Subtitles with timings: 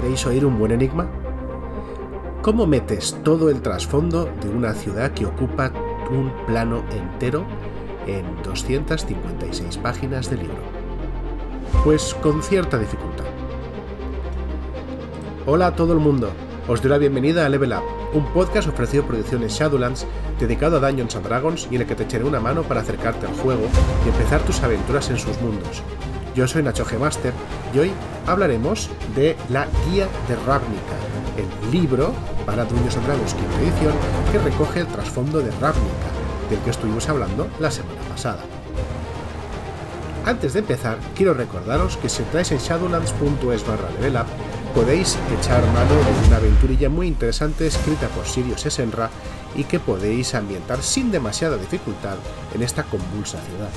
[0.00, 1.10] ¿Queréis oír un buen enigma?
[2.40, 5.70] ¿Cómo metes todo el trasfondo de una ciudad que ocupa
[6.10, 7.44] un plano entero
[8.06, 10.56] en 256 páginas de libro?
[11.84, 13.26] Pues con cierta dificultad.
[15.44, 16.30] Hola a todo el mundo,
[16.66, 20.06] os doy la bienvenida a Level Up, un podcast ofrecido por Ediciones Shadowlands
[20.38, 23.26] dedicado a Dungeons and Dragons y en el que te echaré una mano para acercarte
[23.26, 23.64] al juego
[24.06, 25.82] y empezar tus aventuras en sus mundos.
[26.34, 26.98] Yo soy Nacho G.
[26.98, 27.34] Master
[27.74, 27.92] y hoy
[28.26, 30.96] hablaremos de la Guía de Ravnica,
[31.36, 32.12] el libro
[32.46, 33.94] para Dungeons and Dragons quinta edición
[34.32, 36.08] que recoge el trasfondo de Ravnica,
[36.48, 38.42] del que estuvimos hablando la semana pasada.
[40.26, 44.24] Antes de empezar, quiero recordaros que si entráis en shadowlands.es barra level
[44.74, 49.10] podéis echar mano de una aventurilla muy interesante escrita por Sirius Esenra
[49.56, 52.16] y que podéis ambientar sin demasiada dificultad
[52.54, 53.70] en esta convulsa ciudad.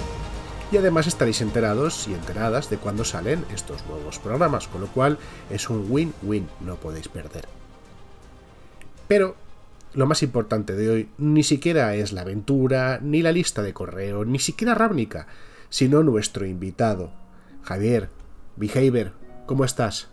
[0.73, 5.19] Y además estaréis enterados y enteradas de cuándo salen estos nuevos programas, con lo cual
[5.51, 7.45] es un win-win, no podéis perder.
[9.07, 9.35] Pero
[9.93, 14.25] lo más importante de hoy ni siquiera es la aventura, ni la lista de correo,
[14.25, 15.27] ni siquiera Ravnica,
[15.69, 17.11] sino nuestro invitado.
[17.61, 18.09] Javier,
[18.55, 19.11] Behavior,
[19.45, 20.09] ¿cómo estás?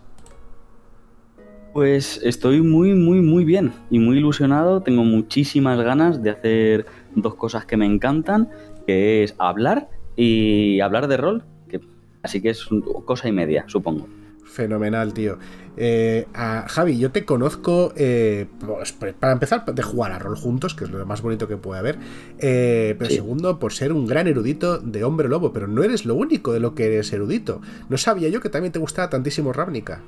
[1.73, 4.83] Pues estoy muy, muy, muy bien y muy ilusionado.
[4.83, 8.51] Tengo muchísimas ganas de hacer dos cosas que me encantan,
[8.85, 9.89] que es hablar
[10.21, 11.43] y hablar de rol.
[11.67, 11.81] Que,
[12.21, 12.67] así que es
[13.05, 14.07] cosa y media, supongo.
[14.43, 15.39] Fenomenal, tío.
[15.77, 20.83] Eh, Javi, yo te conozco, eh, pues, para empezar, de jugar a rol juntos, que
[20.83, 21.97] es lo más bonito que puede haber.
[22.37, 25.53] Eh, pero segundo, por ser un gran erudito de hombre lobo.
[25.53, 27.61] Pero no eres lo único de lo que eres erudito.
[27.89, 30.01] No sabía yo que también te gustaba tantísimo Ravnica.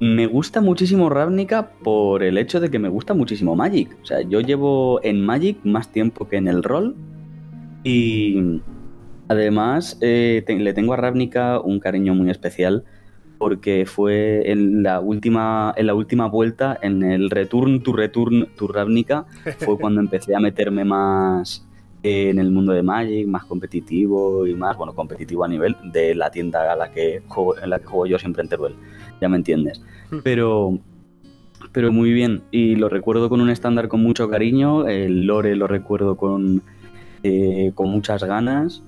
[0.00, 3.94] Me gusta muchísimo Ravnica por el hecho de que me gusta muchísimo Magic.
[4.02, 6.94] O sea, yo llevo en Magic más tiempo que en el rol.
[7.84, 8.60] Y
[9.28, 12.84] además le tengo a Ravnica un cariño muy especial
[13.38, 18.68] porque fue en la última, en la última vuelta, en el Return to Return to
[18.68, 19.26] Ravnica,
[19.58, 21.66] fue cuando empecé a meterme más
[22.02, 26.30] en el mundo de Magic, más competitivo y más, bueno, competitivo a nivel de la
[26.30, 28.74] tienda a la que juego, en la que juego yo siempre en Teruel,
[29.20, 29.82] ya me entiendes.
[30.10, 30.18] Hmm.
[30.22, 30.78] Pero,
[31.72, 35.66] pero muy bien, y lo recuerdo con un estándar con mucho cariño, el lore lo
[35.66, 36.62] recuerdo con,
[37.24, 38.82] eh, con muchas ganas.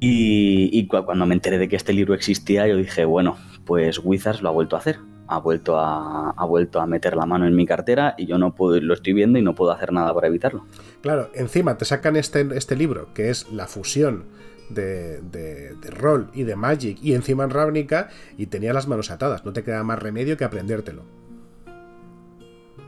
[0.00, 4.42] Y, y, cuando me enteré de que este libro existía, yo dije, bueno, pues Wizards
[4.42, 4.98] lo ha vuelto a hacer.
[5.26, 8.54] Ha vuelto a, ha vuelto a meter la mano en mi cartera y yo no
[8.54, 10.66] puedo, lo estoy viendo y no puedo hacer nada para evitarlo.
[11.00, 14.26] Claro, encima te sacan este, este libro, que es la fusión
[14.68, 19.44] de, de, rol y de Magic, y encima en Ravnica, y tenía las manos atadas.
[19.44, 21.02] No te queda más remedio que aprendértelo.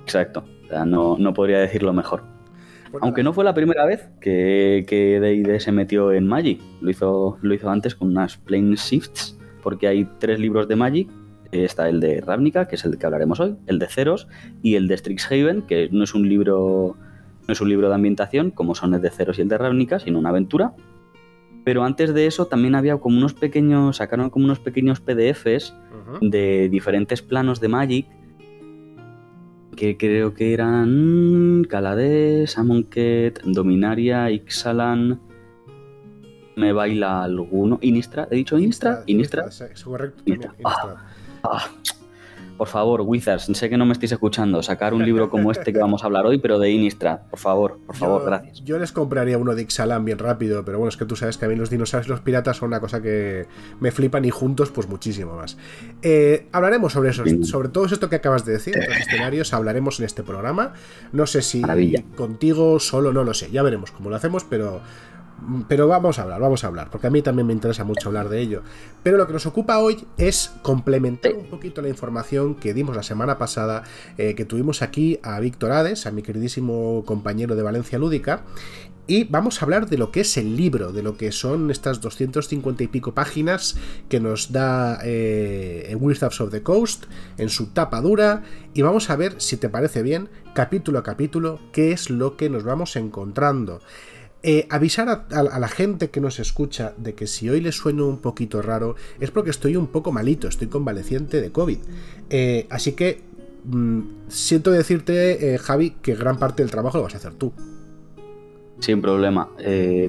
[0.02, 0.44] Exacto,
[0.86, 2.39] no, no podría decirlo mejor.
[3.00, 7.38] Aunque no fue la primera vez que, que D&D se metió en Magic, lo hizo,
[7.40, 11.08] lo hizo antes con unas Plane Shifts porque hay tres libros de Magic.
[11.52, 14.28] Está el de Ravnica, que es el que hablaremos hoy, el de Ceros
[14.62, 16.96] y el de Strixhaven, que no es un libro
[17.48, 19.98] no es un libro de ambientación como son el de Ceros y el de Ravnica,
[19.98, 20.74] sino una aventura.
[21.64, 25.74] Pero antes de eso también había como unos pequeños, sacaron como unos pequeños PDFs
[26.20, 28.06] de diferentes planos de Magic
[29.76, 35.20] que creo que eran Calades, Amonkhet, Dominaria, Ixalan,
[36.56, 37.78] me baila alguno.
[37.80, 38.28] ¿Inistra?
[38.30, 39.02] ¿He dicho Inistra?
[39.06, 39.48] ¿Inistra?
[39.84, 40.22] Correcto.
[40.64, 40.96] Ah,
[41.42, 41.70] ah.
[42.60, 44.62] Por favor, Wizards, sé que no me estáis escuchando.
[44.62, 47.22] Sacar un libro como este que vamos a hablar hoy, pero de Inistra.
[47.30, 48.62] Por favor, por favor, gracias.
[48.66, 51.46] Yo les compraría uno de Ixalan bien rápido, pero bueno, es que tú sabes que
[51.46, 53.46] a mí los dinosaurios y los piratas son una cosa que
[53.80, 55.56] me flipan y juntos, pues muchísimo más.
[56.02, 60.04] Eh, hablaremos sobre eso, sobre todo esto que acabas de decir, los escenarios, hablaremos en
[60.04, 60.74] este programa.
[61.12, 61.62] No sé si
[62.14, 63.50] contigo, solo, no lo sé.
[63.50, 64.82] Ya veremos cómo lo hacemos, pero
[65.68, 68.28] pero vamos a hablar, vamos a hablar, porque a mí también me interesa mucho hablar
[68.28, 68.62] de ello.
[69.02, 73.02] Pero lo que nos ocupa hoy es complementar un poquito la información que dimos la
[73.02, 73.84] semana pasada,
[74.18, 78.44] eh, que tuvimos aquí a Víctor Hades, a mi queridísimo compañero de Valencia Lúdica,
[79.10, 82.00] y vamos a hablar de lo que es el libro, de lo que son estas
[82.00, 83.76] 250 y pico páginas
[84.08, 87.06] que nos da eh, Wizards of the Coast
[87.36, 88.44] en su tapa dura.
[88.72, 92.50] Y vamos a ver, si te parece bien, capítulo a capítulo, qué es lo que
[92.50, 93.80] nos vamos encontrando.
[94.42, 98.16] Eh, avisar a, la gente que nos escucha de que si hoy les sueno un
[98.16, 101.76] poquito raro es porque estoy un poco malito, estoy convaleciente de COVID.
[102.30, 103.20] Eh, así que
[103.64, 107.52] mm, siento decirte, eh, Javi, que gran parte del trabajo lo vas a hacer tú.
[108.78, 109.50] Sin problema.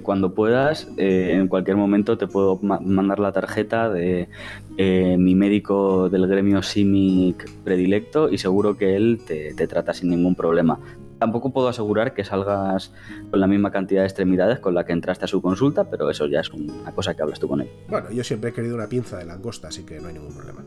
[0.02, 4.30] cuando puedas, en cualquier momento te puedo mandar la tarjeta de
[4.78, 10.36] mi médico del gremio SIMIC predilecto y seguro que él te, te trata sin ningún
[10.36, 10.80] problema.
[11.22, 12.92] Tampoco puedo asegurar que salgas
[13.30, 16.26] con la misma cantidad de extremidades con la que entraste a su consulta, pero eso
[16.26, 17.70] ya es una cosa que hablas tú con él.
[17.90, 20.64] Bueno, yo siempre he querido una pinza de langosta, así que no hay ningún problema.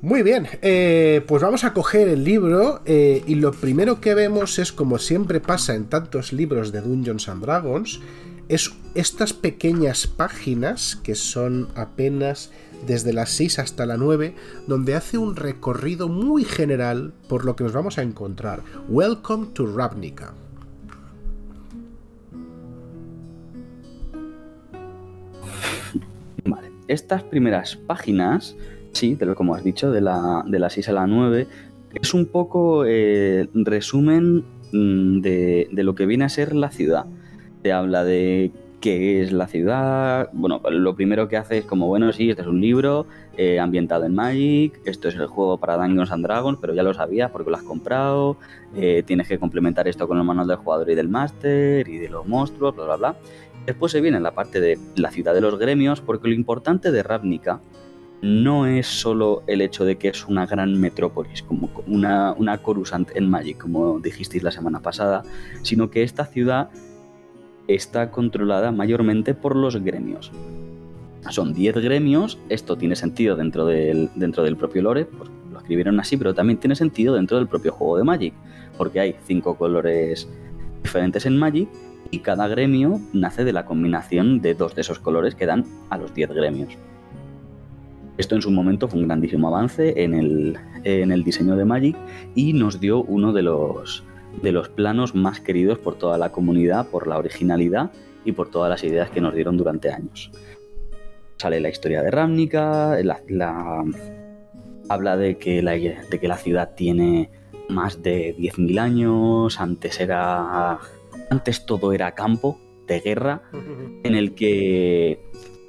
[0.00, 4.60] Muy bien, eh, pues vamos a coger el libro eh, y lo primero que vemos
[4.60, 8.00] es, como siempre pasa en tantos libros de Dungeons and Dragons,
[8.48, 12.52] es estas pequeñas páginas que son apenas
[12.86, 14.34] desde las 6 hasta la 9,
[14.66, 18.62] donde hace un recorrido muy general por lo que nos vamos a encontrar.
[18.88, 20.34] Welcome to Ravnica.
[26.44, 28.56] Vale, estas primeras páginas,
[28.92, 31.46] sí, como has dicho, de la, de 6 a la 9,
[31.94, 37.06] es un poco eh, resumen mm, de, de lo que viene a ser la ciudad.
[37.62, 38.52] Te habla de
[38.86, 40.30] qué es la ciudad.
[40.32, 44.04] Bueno, lo primero que hace es como, bueno, sí, este es un libro eh, ambientado
[44.04, 47.50] en Magic, esto es el juego para Dungeons and Dragons, pero ya lo sabías porque
[47.50, 48.36] lo has comprado,
[48.76, 52.08] eh, tienes que complementar esto con el manual del jugador y del máster y de
[52.08, 53.16] los monstruos, bla, bla, bla.
[53.66, 57.02] Después se viene la parte de la ciudad de los gremios, porque lo importante de
[57.02, 57.60] Ravnica
[58.22, 63.10] no es solo el hecho de que es una gran metrópolis, como una, una Coruscant
[63.16, 65.24] en Magic, como dijisteis la semana pasada,
[65.62, 66.70] sino que esta ciudad
[67.68, 70.30] está controlada mayormente por los gremios.
[71.30, 75.98] Son 10 gremios, esto tiene sentido dentro del, dentro del propio lore, pues lo escribieron
[75.98, 78.34] así, pero también tiene sentido dentro del propio juego de Magic,
[78.78, 80.28] porque hay 5 colores
[80.82, 81.68] diferentes en Magic
[82.10, 85.98] y cada gremio nace de la combinación de dos de esos colores que dan a
[85.98, 86.76] los 10 gremios.
[88.18, 91.96] Esto en su momento fue un grandísimo avance en el, en el diseño de Magic
[92.34, 94.04] y nos dio uno de los,
[94.42, 97.90] de los planos más queridos por toda la comunidad, por la originalidad
[98.24, 100.30] y por todas las ideas que nos dieron durante años.
[101.38, 103.84] Sale la historia de Ravnica, la,
[104.88, 107.30] habla de que, la, de que la ciudad tiene
[107.68, 110.78] más de 10.000 años, antes era
[111.30, 113.42] antes todo era campo de guerra
[114.04, 115.20] en el que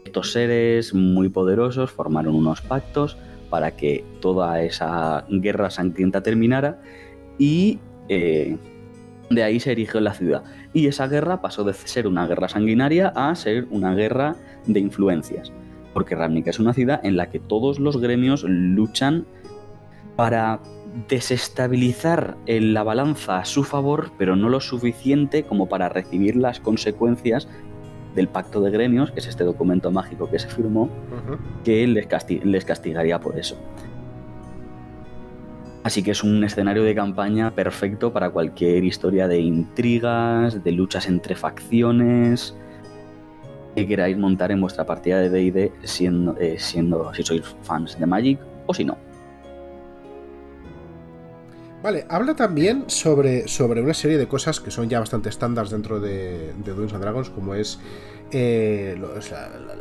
[0.05, 3.17] estos seres muy poderosos formaron unos pactos
[3.49, 6.81] para que toda esa guerra sangrienta terminara
[7.37, 8.57] y eh,
[9.29, 10.43] de ahí se erigió la ciudad.
[10.73, 15.51] Y esa guerra pasó de ser una guerra sanguinaria a ser una guerra de influencias.
[15.93, 19.25] Porque Ravnica es una ciudad en la que todos los gremios luchan
[20.15, 20.59] para
[21.09, 27.47] desestabilizar la balanza a su favor, pero no lo suficiente como para recibir las consecuencias
[28.15, 30.89] del pacto de gremios, que es este documento mágico que se firmó,
[31.63, 33.57] que les castigaría por eso.
[35.87, 41.07] Así que es un escenario de campaña perfecto para cualquier historia de intrigas, de luchas
[41.07, 42.53] entre facciones
[43.73, 48.05] que queráis montar en vuestra partida de D&D siendo, eh, siendo si sois fans de
[48.05, 48.97] Magic o si no.
[51.81, 56.01] Vale, habla también sobre, sobre una serie de cosas que son ya bastante estándar dentro
[56.01, 57.79] de, de Dungeons Dragons, como es
[58.31, 58.99] eh,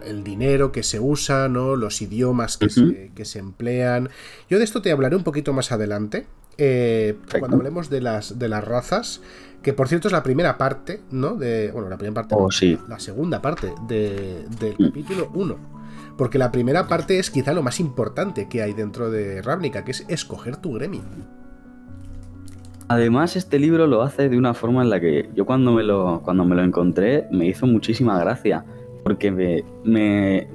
[0.04, 1.76] el dinero que se usa, ¿no?
[1.76, 4.10] los idiomas que, se, emplean.
[4.48, 6.26] Yo de esto te hablaré un poquito más adelante,
[6.58, 9.20] eh, cuando hablemos de las, de las razas,
[9.62, 11.34] que por cierto es la primera parte, ¿no?
[11.34, 12.78] De, bueno, la primera parte, oh, sí.
[12.88, 14.46] la segunda parte del
[14.78, 14.84] mm.
[14.86, 15.76] capítulo 1.
[16.16, 19.90] Porque la primera parte es quizá lo más importante que hay dentro de Ravnica, que
[19.90, 21.02] es escoger tu gremio.
[22.88, 26.22] Además, este libro lo hace de una forma en la que yo cuando me lo,
[26.22, 28.64] cuando me lo encontré me hizo muchísima gracia,
[29.02, 30.46] porque me, me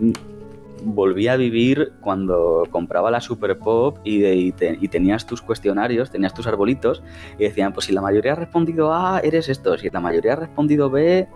[0.83, 4.51] volví a vivir cuando compraba la Super Pop y, y,
[4.87, 7.03] tenías tus cuestionarios, tenías tus arbolitos
[7.37, 10.37] y decían, pues si la mayoría ha respondido A, eres esto, si la mayoría ha
[10.37, 11.27] respondido B,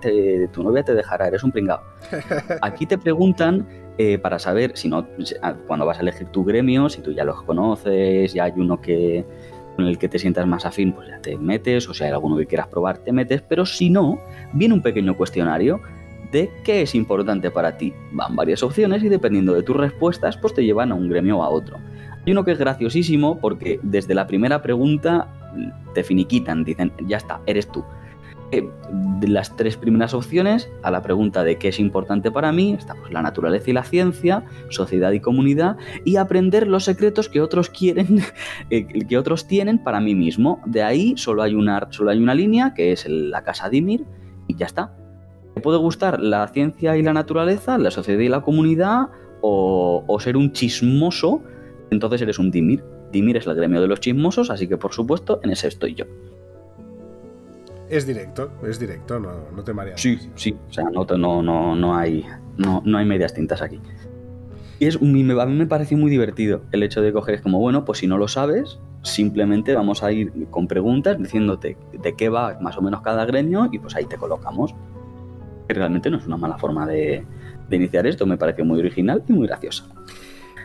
[0.51, 1.81] tu novia te dejará, eres un pringao.
[2.61, 5.07] Aquí te preguntan eh, para saber si no,
[5.67, 9.25] cuando vas a elegir tu gremio, si tú ya los conoces, ya hay uno que
[9.75, 12.37] con el que te sientas más afín, pues ya te metes, o si hay alguno
[12.37, 14.19] que quieras probar, te metes, pero si no,
[14.53, 15.81] viene un pequeño cuestionario
[16.31, 17.93] de qué es importante para ti.
[18.11, 21.43] Van varias opciones y dependiendo de tus respuestas, pues te llevan a un gremio o
[21.43, 21.77] a otro.
[22.25, 25.27] Hay uno que es graciosísimo porque desde la primera pregunta
[25.93, 27.83] te finiquitan, dicen, ya está, eres tú.
[28.51, 28.69] Eh,
[29.27, 33.13] las tres primeras opciones, a la pregunta de qué es importante para mí, estamos pues,
[33.13, 38.21] la naturaleza y la ciencia, sociedad y comunidad, y aprender los secretos que otros quieren,
[38.69, 40.61] eh, que otros tienen para mí mismo.
[40.65, 44.05] De ahí solo hay una, solo hay una línea, que es la casa Dimir,
[44.47, 44.95] y ya está.
[45.55, 49.07] ¿Te puede gustar la ciencia y la naturaleza, la sociedad y la comunidad,
[49.41, 51.41] o, o ser un chismoso?
[51.89, 52.83] Entonces eres un Dimir.
[53.11, 56.05] Dimir es el gremio de los chismosos, así que por supuesto en ese estoy yo.
[57.89, 60.01] Es directo, es directo, no, te mareas.
[60.01, 62.25] Sí, sí, o sea, no, no, no, hay,
[62.57, 63.79] no, no hay medias tintas aquí.
[64.79, 67.85] Y es, a mí me parece muy divertido el hecho de coger, es como, bueno,
[67.85, 72.57] pues si no lo sabes, simplemente vamos a ir con preguntas diciéndote de qué va
[72.59, 74.73] más o menos cada gremio y pues ahí te colocamos.
[75.67, 77.25] Que realmente no es una mala forma de,
[77.69, 79.85] de iniciar esto, me parece muy original y muy graciosa.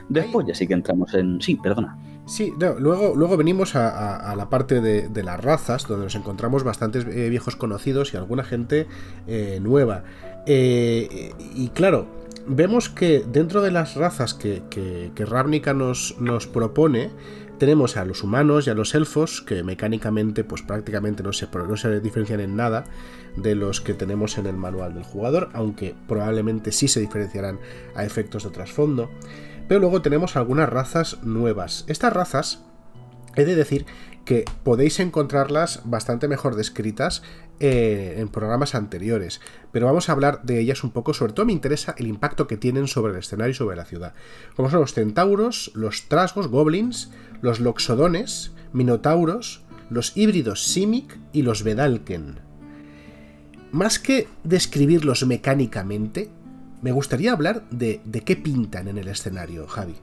[0.09, 1.41] Después ya sí que entramos en...
[1.41, 1.97] Sí, perdona.
[2.31, 7.29] Sí, luego, luego venimos a, la parte de, las razas, donde nos encontramos bastantes eh,
[7.29, 8.87] viejos conocidos y alguna gente
[9.27, 10.05] eh, nueva.
[10.47, 12.07] Eh, y claro,
[12.47, 17.11] vemos que dentro de las razas que, que, Ravnica nos, nos propone,
[17.59, 21.77] tenemos a los humanos y a los elfos, que mecánicamente pues prácticamente no se, no
[21.77, 22.85] se diferencian en nada
[23.37, 27.59] de los que tenemos en el manual del jugador, aunque probablemente sí se diferenciarán
[27.97, 29.11] a efectos de trasfondo.
[29.71, 31.85] Pero luego tenemos algunas razas nuevas.
[31.87, 32.65] Estas razas,
[33.37, 33.87] he de decir
[34.25, 37.23] que podéis encontrarlas bastante mejor descritas
[37.61, 41.53] eh, en programas anteriores, pero vamos a hablar de ellas un poco, sobre todo me
[41.53, 44.15] interesa el impacto que tienen sobre el escenario y sobre la ciudad,
[44.57, 51.63] como son los centauros, los trasgos, goblins, los loxodones, minotauros, los híbridos simic y los
[51.63, 52.41] vedalken.
[53.71, 56.29] Más que describirlos mecánicamente,
[56.83, 59.97] me gustaría hablar de, de qué pintan en el escenario, Javi.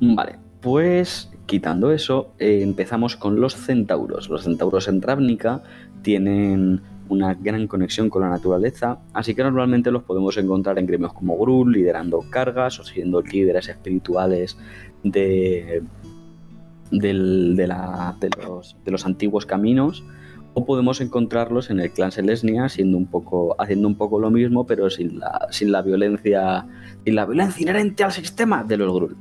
[0.00, 4.28] Vale, pues quitando eso, eh, empezamos con los centauros.
[4.28, 5.62] Los centauros en Ravnica
[6.02, 11.12] tienen una gran conexión con la naturaleza, así que normalmente los podemos encontrar en gremios
[11.12, 14.56] como Grul, liderando cargas o siendo líderes espirituales
[15.02, 15.82] de,
[16.90, 20.04] de, los, de los antiguos caminos
[20.54, 24.66] o podemos encontrarlos en el clan Selesnia siendo un poco, haciendo un poco lo mismo,
[24.66, 26.66] pero sin la, sin la violencia,
[27.04, 29.16] sin la violencia inherente al sistema de los Grul.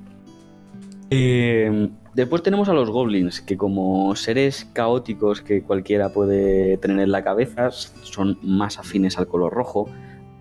[1.09, 7.11] Eh, después tenemos a los goblins, que como seres caóticos que cualquiera puede tener en
[7.11, 9.89] la cabeza, son más afines al color rojo.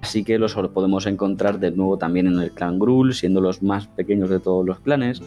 [0.00, 3.86] Así que los podemos encontrar de nuevo también en el clan Grul, siendo los más
[3.86, 5.22] pequeños de todos los clanes.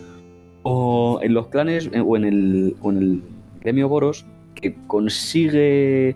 [0.64, 3.24] O en los clanes, eh, o en el, o en el
[3.62, 6.16] gremio Boros, que consigue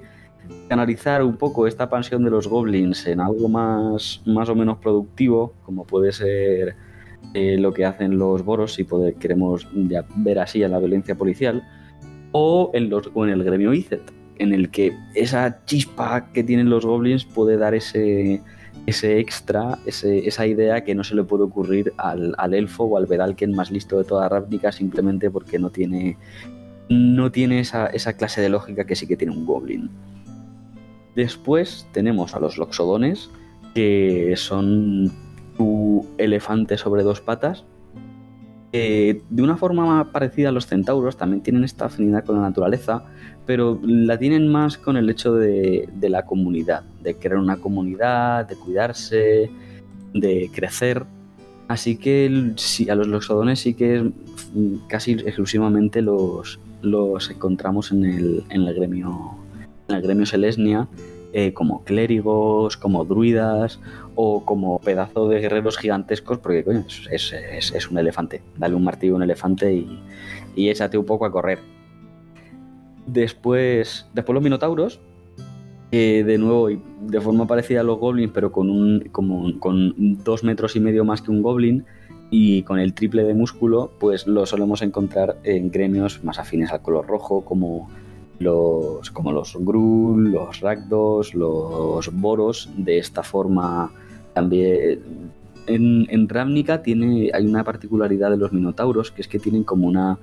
[0.70, 5.54] canalizar un poco esta pasión de los goblins en algo más, más o menos productivo,
[5.64, 6.76] como puede ser
[7.34, 8.86] eh, lo que hacen los boros, si
[9.20, 9.68] queremos
[10.16, 11.64] ver así a la violencia policial,
[12.32, 14.02] o en, los, en el gremio ICET,
[14.38, 18.42] en el que esa chispa que tienen los goblins puede dar ese,
[18.88, 23.54] ese extra, esa idea que no se le puede ocurrir al, elfo o al Vedalken
[23.54, 26.18] más listo de toda Ravnica simplemente porque no tiene,
[26.90, 29.90] no tiene esa, esa, clase de lógica que sí que tiene un goblin.
[31.16, 33.30] Después tenemos a los loxodones,
[33.74, 35.12] que son
[35.58, 37.64] tu elefante sobre dos patas.
[38.72, 43.06] de una forma parecida a los centauros, también tienen esta afinidad con la naturaleza,
[43.48, 48.56] pero la tienen más con el hecho de, la comunidad, de crear una comunidad, de
[48.56, 49.50] cuidarse,
[50.14, 51.06] de crecer.
[51.68, 52.54] Así que
[52.90, 54.12] a los loxodones sí que
[54.88, 59.36] casi exclusivamente los, los encontramos en el, en el gremio
[59.88, 60.88] en el gremio Selesnia
[61.34, 63.80] eh, como clérigos, como druidas
[64.16, 68.42] o como pedazo de guerreros gigantescos, porque coño, es, un elefante.
[68.58, 70.00] Dale un martillo a un elefante y,
[70.56, 71.60] y échate un poco a correr.
[73.06, 75.00] Después, después los minotauros,
[75.92, 79.94] de nuevo, de forma parecida a los goblins, pero con, un, como, con
[80.24, 81.86] dos metros y medio más que un goblin
[82.30, 86.82] y con el triple de músculo, pues lo solemos encontrar en gremios más afines al
[86.82, 87.90] color rojo, como
[88.40, 93.92] los, como los Grul, los Rakdos, los Boros, de esta forma
[94.34, 95.00] también.
[95.68, 99.88] En, en Ravnica tiene, hay una particularidad de los Minotauros, que es que tienen como
[99.88, 100.18] una,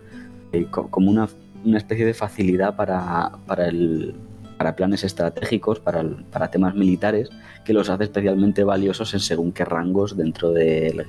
[0.53, 1.29] eh, como una,
[1.65, 4.15] una, especie de facilidad para, para, el,
[4.57, 7.31] para planes estratégicos, para, para, temas militares,
[7.65, 11.05] que los hace especialmente valiosos en según qué rangos dentro del,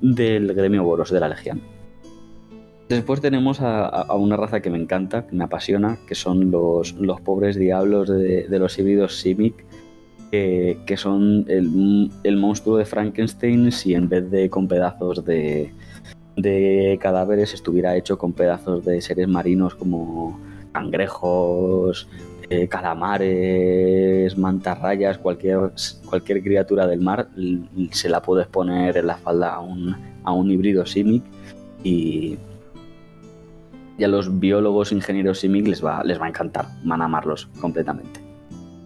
[0.00, 1.60] del gremio Boros de la Legión.
[2.88, 7.20] Después tenemos a, una raza que me encanta, que me apasiona, que son los, los
[7.20, 9.64] pobres diablos de, los híbridos Simic,
[10.30, 15.72] que son el, monstruo de Frankenstein si en vez de con pedazos de,
[17.00, 20.38] cadáveres estuviera hecho con pedazos de seres marinos como
[20.76, 22.08] cangrejos,
[22.50, 25.72] eh, calamares, mantarrayas, cualquier,
[26.08, 27.28] cualquier criatura del mar,
[27.90, 31.24] se la puedes poner en la falda a un, a un híbrido Simic
[31.82, 32.38] y
[33.98, 37.48] y a los biólogos, ingenieros SIMIC les va, les va a encantar, van a amarlos
[37.60, 38.20] completamente.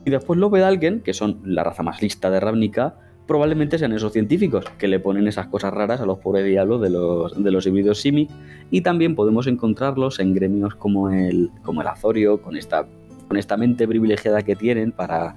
[0.05, 2.95] Y después los Vedalken, que son la raza más lista de Ravnica,
[3.31, 6.91] probablemente sean esos científicos que le ponen esas cosas raras a los pobres diablos de
[6.91, 8.29] los, de los híbridos Simic.
[8.73, 12.89] Y también podemos encontrarlos en gremios como el, como el Azorio, con esta,
[13.29, 15.37] con esta mente privilegiada que tienen para,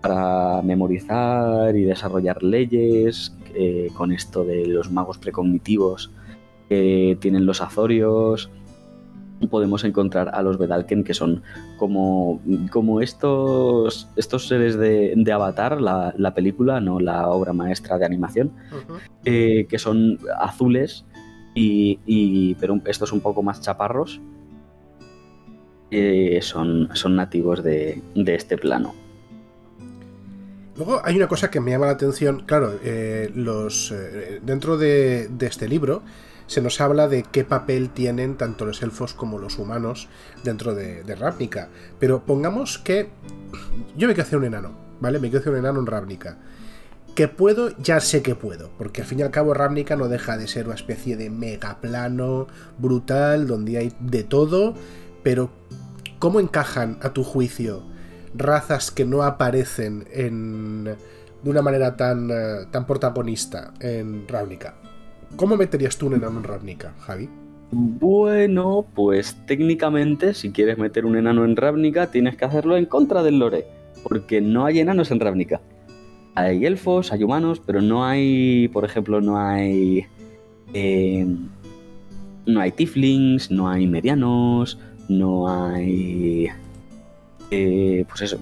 [0.00, 6.10] para memorizar y desarrollar leyes, eh, con esto de los magos precognitivos
[6.70, 8.50] que tienen los Azorios
[9.50, 11.42] podemos encontrar a los Vedalken, que son
[11.76, 12.40] como,
[12.70, 18.52] como estos, estos seres de, Avatar, la, película, no la obra maestra de animación,
[19.24, 21.04] eh, que son azules,
[21.54, 24.20] y, pero estos un poco más chaparros,
[25.90, 28.94] eh, son, son nativos de, este plano.
[30.76, 33.94] Luego hay una cosa que me llama la atención, claro, eh, los
[34.42, 36.02] dentro de, de este libro,
[36.46, 40.08] se nos habla de qué papel tienen tanto los elfos como los humanos
[40.44, 41.68] dentro de, Ravnica.
[41.98, 43.08] Pero pongamos que
[43.96, 45.18] yo me quiero hacer un enano, ¿vale?
[45.18, 46.38] Me quiero hacer un enano en Ravnica.
[47.14, 50.36] Que puedo, ya sé que puedo, porque al fin y al cabo Ravnica no deja
[50.36, 52.46] de ser una especie de megaplano
[52.78, 54.74] brutal, donde hay de todo,
[55.22, 55.50] pero
[56.18, 57.82] ¿cómo encajan a tu juicio
[58.34, 64.74] razas que no aparecen en, de una manera tan, eh, tan protagonista en Ravnica?
[65.34, 67.28] ¿Cómo meterías tú un enano en Ravnica, Javi?
[67.72, 73.22] Bueno, pues técnicamente, si quieres meter un enano en Ravnica, tienes que hacerlo en contra
[73.24, 73.66] del lore,
[74.04, 75.60] porque no hay enanos en Ravnica.
[76.36, 80.06] Hay elfos, hay humanos, pero no hay, por ejemplo, no hay.
[80.74, 81.26] Eh,
[82.46, 84.78] no hay tieflings, no hay medianos,
[85.08, 86.48] no hay.
[87.50, 88.38] Eh, pues eso,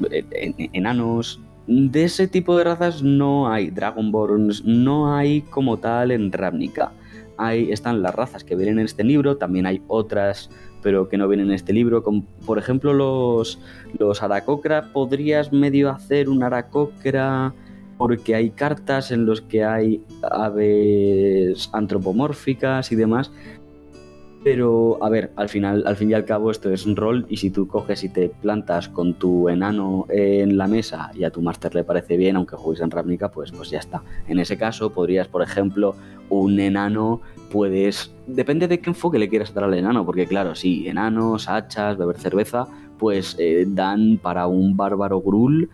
[0.73, 6.93] enanos, de ese tipo de razas no hay Dragonborns, no hay como tal en Ravnica.
[7.37, 10.51] Ahí están las razas que vienen en este libro, también hay otras,
[10.83, 12.05] pero que no vienen en este libro,
[12.47, 13.59] por ejemplo los,
[13.99, 14.93] los Aracocra.
[14.93, 17.55] Podrías medio hacer un Aracocra
[17.97, 23.33] porque hay cartas en los que hay aves antropomórficas y demás,
[24.45, 27.39] pero, a ver, al final, al fin y al cabo, esto es un rol, y
[27.39, 31.41] si tú coges y te plantas con tu enano en la mesa y a tu
[31.41, 34.03] máster le parece bien, aunque juegues en Ravnica, pues, pues ya está.
[34.29, 35.97] En ese caso, podrías, por ejemplo,
[36.29, 38.15] un enano, puedes.
[38.27, 42.19] Depende de qué enfoque le quieras dar al enano, porque claro, sí, enanos, hachas, beber
[42.19, 42.67] cerveza,
[42.99, 45.71] pues eh, dan para un bárbaro grul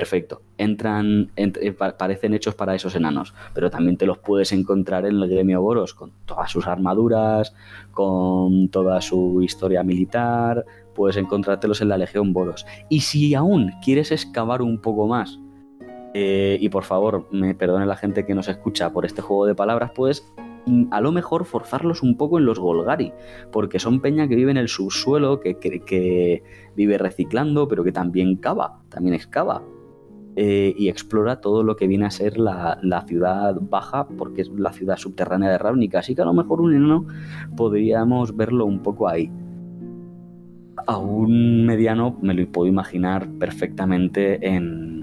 [0.00, 0.40] perfecto.
[0.56, 5.28] Entran, eh, parecen hechos para esos enanos, pero también te los puedes encontrar en el
[5.28, 7.54] gremio Boros con todas sus armaduras,
[7.92, 12.64] con toda su historia militar, puedes encontrártelos en la Legión Boros.
[12.88, 15.38] Y si aún quieres excavar un poco más,
[16.14, 19.54] eh, y por favor, me perdone la gente que nos escucha por este juego de
[19.54, 20.24] palabras, pues
[20.90, 23.12] a lo mejor forzarlos un poco en los Golgari,
[23.52, 26.42] porque son peña que vive en el subsuelo, que, que
[26.76, 29.62] vive reciclando, pero que también cava, también excava.
[30.42, 34.72] Eh, y explora todo lo que viene a ser la, ciudad baja, porque es la
[34.72, 35.98] ciudad subterránea de Ravnica.
[35.98, 37.04] Así que a lo mejor un enano
[37.58, 39.30] podríamos verlo un poco ahí.
[40.86, 45.02] A un mediano me lo puedo imaginar perfectamente en,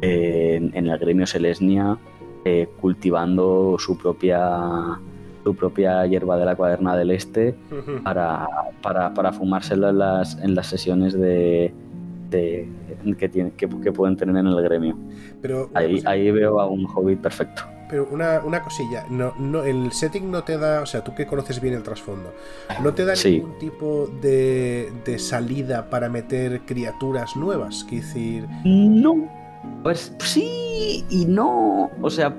[0.00, 1.98] en, el gremio Selesnia,
[2.46, 4.98] eh, cultivando su propia
[5.44, 7.54] su propia hierba de la cuaderna del este
[8.02, 8.46] para,
[8.80, 11.74] para, para fumárselo en las, en las sesiones de,
[12.30, 14.96] que, tiene, que, pueden tener en el gremio.
[15.40, 17.62] Pero ahí, ahí veo a un hobbit perfecto.
[17.88, 21.26] Pero una, una, cosilla, no, no, el setting no te da, o sea, tú que
[21.26, 22.32] conoces bien el trasfondo,
[22.84, 27.84] ¿no te da ningún tipo de, de, salida para meter criaturas nuevas?
[27.88, 28.48] Quiero decir...
[28.64, 29.28] No,
[29.82, 32.34] pues sí y no, o sea,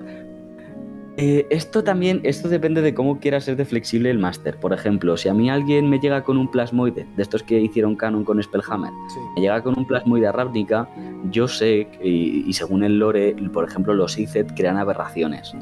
[1.24, 4.58] eh, esto también, esto depende de cómo quiera ser de flexible el máster.
[4.58, 7.96] Por ejemplo, si a mí alguien me llega con un plasmoide, de estos que hicieron
[7.96, 8.92] canon con Spellhammer,
[9.36, 10.90] me llega con un plasmoide a Ravnica,
[11.30, 15.54] yo sé, y, según el lore, por ejemplo, los Icet crean aberraciones.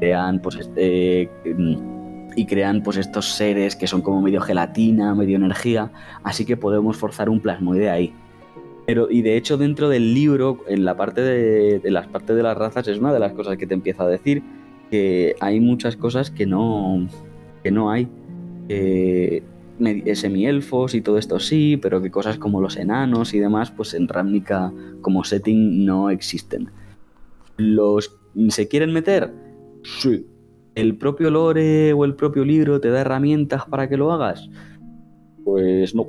[0.00, 1.30] Crean, pues, este,
[2.34, 5.92] y crean pues estos seres que son como medio gelatina, medio energía,
[6.24, 8.12] así que podemos forzar un plasmoide ahí.
[8.86, 12.42] Pero, y de hecho, dentro del libro, en la parte de, de las partes de
[12.42, 14.42] las razas, es una de las cosas que te empieza a decir
[14.90, 17.08] que hay muchas cosas que no,
[17.62, 18.08] que no hay.
[18.68, 19.42] Eh,
[20.14, 24.08] semielfos y todo esto sí, pero que cosas como los enanos y demás, pues en
[24.08, 24.72] Ravnica
[25.02, 26.70] como setting no existen.
[27.56, 28.16] ¿Los
[28.48, 29.32] se quieren meter?
[29.82, 30.26] Sí.
[30.74, 34.48] ¿El propio lore o el propio libro te da herramientas para que lo hagas?
[35.44, 36.06] Pues no,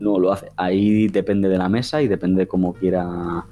[0.00, 0.50] no lo hace.
[0.56, 3.46] Ahí depende de la mesa y depende de cómo quiera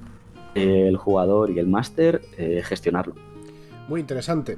[0.55, 3.15] el jugador y el máster eh, gestionarlo.
[3.87, 4.57] Muy interesante.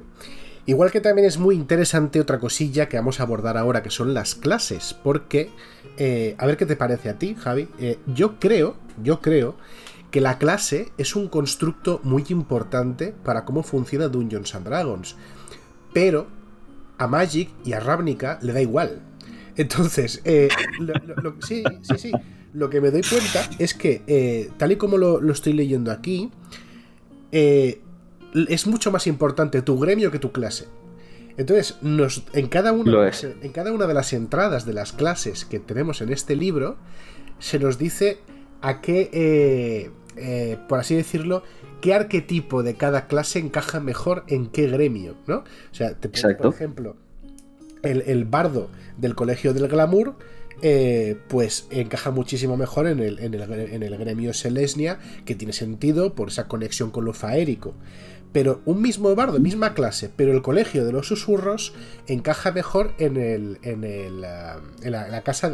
[0.66, 4.14] Igual que también es muy interesante otra cosilla que vamos a abordar ahora, que son
[4.14, 5.50] las clases, porque,
[5.96, 9.54] eh, a ver qué te parece a ti, Javi, eh, yo creo, yo creo
[10.10, 15.14] que la clase es un constructo muy importante para cómo funciona Dungeons and Dragons,
[15.92, 16.26] pero
[16.98, 19.02] a Magic y a Ravnica le da igual.
[19.56, 20.48] Entonces, eh,
[21.46, 22.12] sí, sí, sí,
[22.52, 26.32] lo que me doy cuenta es que, tal y como lo, estoy leyendo aquí,
[28.48, 30.66] es mucho más importante tu gremio que tu clase.
[31.36, 33.10] Entonces, nos, en, cada una,
[33.42, 36.76] en cada una de las entradas de las clases que tenemos en este libro,
[37.38, 38.18] se nos dice
[38.62, 41.42] a qué, eh, eh, por así decirlo,
[41.82, 45.38] qué arquetipo de cada clase encaja mejor en qué gremio, ¿no?
[45.38, 46.96] O sea, te pongo, por ejemplo,
[47.82, 50.16] el, bardo del Colegio del Glamour,
[50.62, 55.52] eh, pues encaja muchísimo mejor en el, en el, en el gremio Selesnia, que tiene
[55.52, 57.74] sentido por esa conexión con lo faérico
[58.36, 61.72] pero un mismo bardo, misma clase, pero el colegio de los susurros
[62.06, 65.50] encaja mejor en el en el eh, en la, casa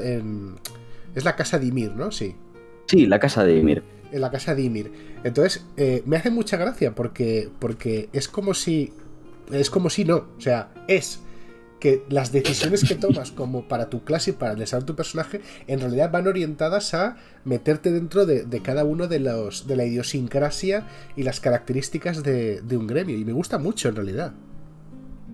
[1.15, 2.11] es la casa de Ymir, ¿no?
[2.11, 2.35] Sí.
[2.87, 3.85] Sí, la casa de Ymir.
[4.11, 4.91] En la casa de Ymir.
[5.23, 8.93] Entonces, eh, me hace mucha gracia porque porque es como si
[9.53, 11.21] es como si no, o sea, es
[11.83, 15.81] que las decisiones que tomas como para tu clase y para desarrollar tu personaje en
[15.81, 21.25] realidad van orientadas a meterte dentro de, cada uno de los de la idiosincrasia y
[21.25, 24.33] las características de, un gremio y me gusta mucho en realidad.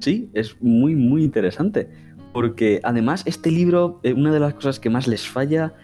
[0.01, 1.91] Sí, es muy muy interesante
[2.33, 5.75] porque además este libro, eh, una de las cosas que más les falla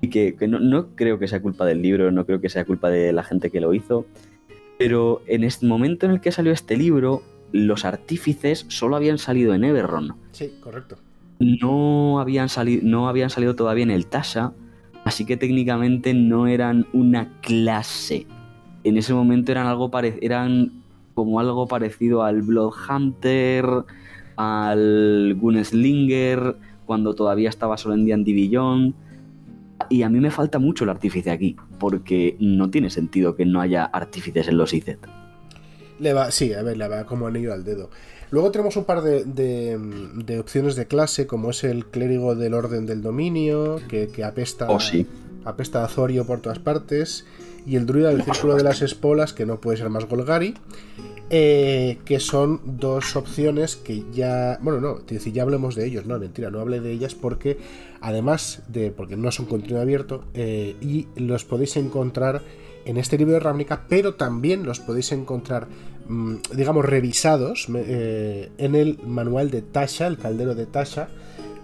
[0.00, 2.88] y que, no, no creo que sea culpa del libro, no creo que sea culpa
[2.88, 4.06] de la gente que lo hizo,
[4.78, 7.22] pero en este momento en el que salió este libro,
[7.54, 10.16] los artífices solo habían salido en Everron.
[10.32, 10.96] Sí, correcto.
[11.38, 14.52] No habían, salido, no habían salido todavía en el Tasha,
[15.04, 18.26] así que técnicamente no eran una clase.
[18.82, 19.88] En ese momento eran algo
[20.20, 20.82] eran
[21.14, 23.64] como algo parecido al Bloodhunter,
[24.34, 28.94] al Gunslinger, cuando todavía estaba solo en D&D Beyond.
[29.90, 33.60] Y a mí me falta mucho el artífice aquí, porque no tiene sentido que no
[33.60, 34.98] haya artífices en los IZ.
[35.98, 37.90] Le va, sí, a ver, le va como anillo al dedo.
[38.30, 42.84] Luego tenemos un par de, de, opciones de clase, como es el clérigo del orden
[42.84, 45.06] del dominio, que, apesta, oh, sí.
[45.44, 47.26] apesta a Azorio por todas partes,
[47.64, 50.54] y el druida del círculo de las espolas, que no puede ser más Golgari,
[51.30, 54.58] eh, que son dos opciones que ya.
[54.60, 57.58] Bueno, no, decir, ya hablemos de ellos, no, mentira, no hable de ellas porque,
[58.00, 58.90] además de.
[58.90, 62.42] porque no son contenido abierto, eh, y los podéis encontrar
[62.84, 65.68] en este libro de Ravnica, pero también los podéis encontrar,
[66.08, 71.08] mm, digamos, revisados eh, en el manual de Tasha, el caldero de Tasha,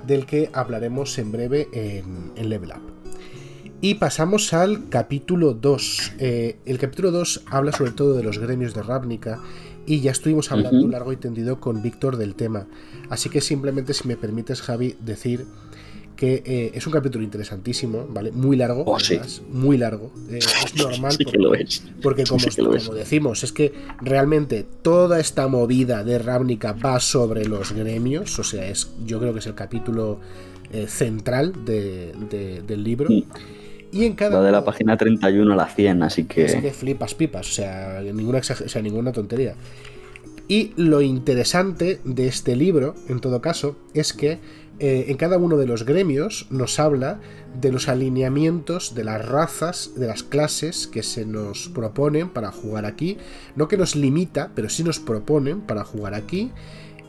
[0.06, 2.82] del que hablaremos en breve en, Level Up.
[3.82, 6.12] Y pasamos al capítulo 2.
[6.18, 9.40] Eh, el capítulo 2 habla sobre todo de los gremios de Ravnica
[9.86, 12.66] y ya estuvimos hablando largo y tendido con Víctor del tema.
[13.08, 15.46] Así que simplemente si me permites, Javi, decir
[16.20, 18.30] que eh, es un capítulo interesantísimo, ¿vale?
[18.30, 18.98] Muy largo, oh,
[19.52, 20.12] muy largo.
[20.28, 21.16] Eh, es normal
[22.02, 22.44] porque, como,
[22.94, 28.68] decimos, es que realmente toda esta movida de Ravnica va sobre los gremios, o sea,
[28.68, 30.20] es yo creo que es el capítulo
[30.70, 33.08] eh, central del libro.
[33.90, 34.40] Y en cada.
[34.40, 36.44] Va de la página 31 a la 100, así que.
[36.44, 39.54] Es que flipas pipas, o sea, ninguna, o sea, ninguna tontería.
[40.48, 44.40] Y lo interesante de este libro, en todo caso, es que
[44.82, 47.20] eh, en cada uno de los gremios nos habla
[47.60, 52.86] de los alineamientos de las razas, de las clases que se nos proponen para jugar
[52.86, 53.18] aquí.
[53.56, 56.50] No que nos limita, pero sí nos proponen para jugar aquí.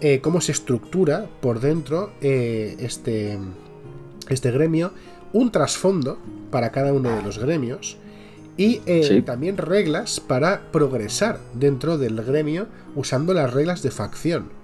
[0.02, 3.40] Eh, cómo se estructura por dentro eh, este,
[4.28, 4.92] este gremio.
[5.32, 6.20] Un trasfondo
[6.52, 7.98] para cada uno de los gremios.
[8.58, 8.82] Y
[9.22, 14.61] también reglas para progresar dentro del gremio usando las reglas de facción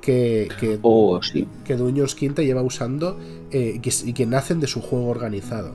[0.00, 1.46] que, que, oh, sí.
[1.64, 1.76] que
[2.16, 3.18] Quinta lleva usando
[3.50, 5.74] eh, y, que, nacen de su juego organizado.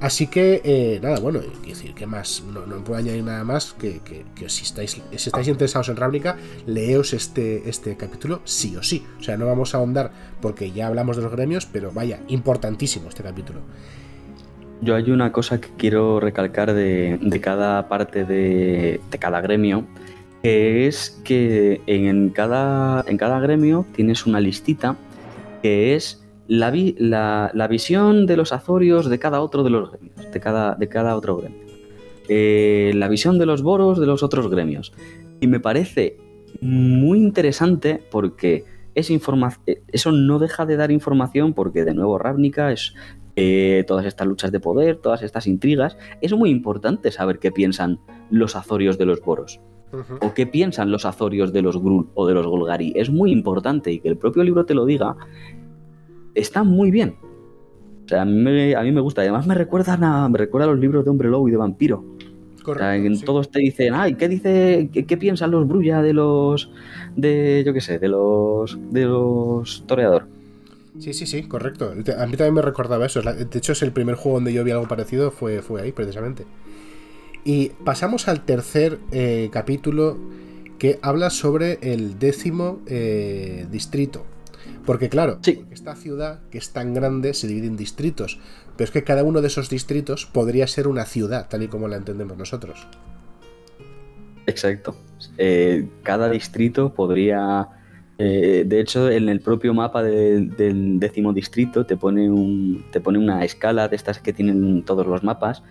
[0.00, 2.42] Así que, eh, nada, bueno, decir, que más?
[2.52, 4.00] No, no, puedo añadir nada más que,
[4.48, 6.36] si, estáis, si estáis interesados en Ravnica,
[6.66, 9.06] leeos este, este capítulo sí o sí.
[9.18, 13.08] O sea, no vamos a ahondar porque ya hablamos de los gremios, pero vaya, importantísimo
[13.08, 13.60] este capítulo.
[14.82, 19.86] Yo hay una cosa que quiero recalcar de, de cada parte de, de cada gremio,
[20.44, 24.98] que es que en cada, en cada gremio tienes una listita
[25.62, 30.40] que es la, la, visión de los azorios de cada otro de los gremios, de
[30.40, 31.60] cada, de cada otro gremio.
[32.28, 34.92] Eh, la visión de los boros de los otros gremios.
[35.40, 36.18] Y me parece
[36.60, 42.70] muy interesante porque es eh, eso no deja de dar información porque de nuevo Ravnica
[42.70, 42.92] es
[43.36, 45.96] eh, todas estas luchas de poder, todas estas intrigas.
[46.20, 49.58] Es muy importante saber qué piensan los azorios de los boros
[50.20, 52.92] o qué piensan los azorios de los Grul o de los Golgari.
[52.96, 55.16] Es muy importante y que el propio libro te lo diga.
[56.34, 57.16] Está muy bien.
[58.04, 58.32] O sea, a mí
[58.92, 59.22] me, gusta.
[59.22, 62.04] Además me recuerdan a, me recuerda a los libros de Hombre Lobo y de Vampiro.
[62.62, 66.70] Correcto, en todos te dicen, ay, ¿qué dice, qué, piensan los Brulla de los,
[67.14, 70.26] de, yo qué sé, de los, de los Toreador?
[70.98, 71.90] Sí, sí, sí, correcto.
[71.90, 73.20] A mí también me recordaba eso.
[73.20, 76.46] De hecho, es el primer juego donde yo vi algo parecido, fue, fue ahí, precisamente.
[77.44, 80.18] Y pasamos al tercer eh, capítulo
[80.78, 84.24] que habla sobre el décimo eh, distrito.
[84.86, 85.38] Porque claro,
[85.70, 88.38] esta ciudad que es tan grande se divide en distritos,
[88.76, 91.88] pero es que cada uno de esos distritos podría ser una ciudad, tal y como
[91.88, 92.86] la entendemos nosotros.
[94.46, 94.96] Exacto.
[95.38, 97.68] Eh, cada distrito podría...
[98.16, 103.18] Eh, de hecho, en el propio mapa del décimo distrito te pone, un, te pone
[103.18, 105.64] una escala de estas que tienen todos los mapas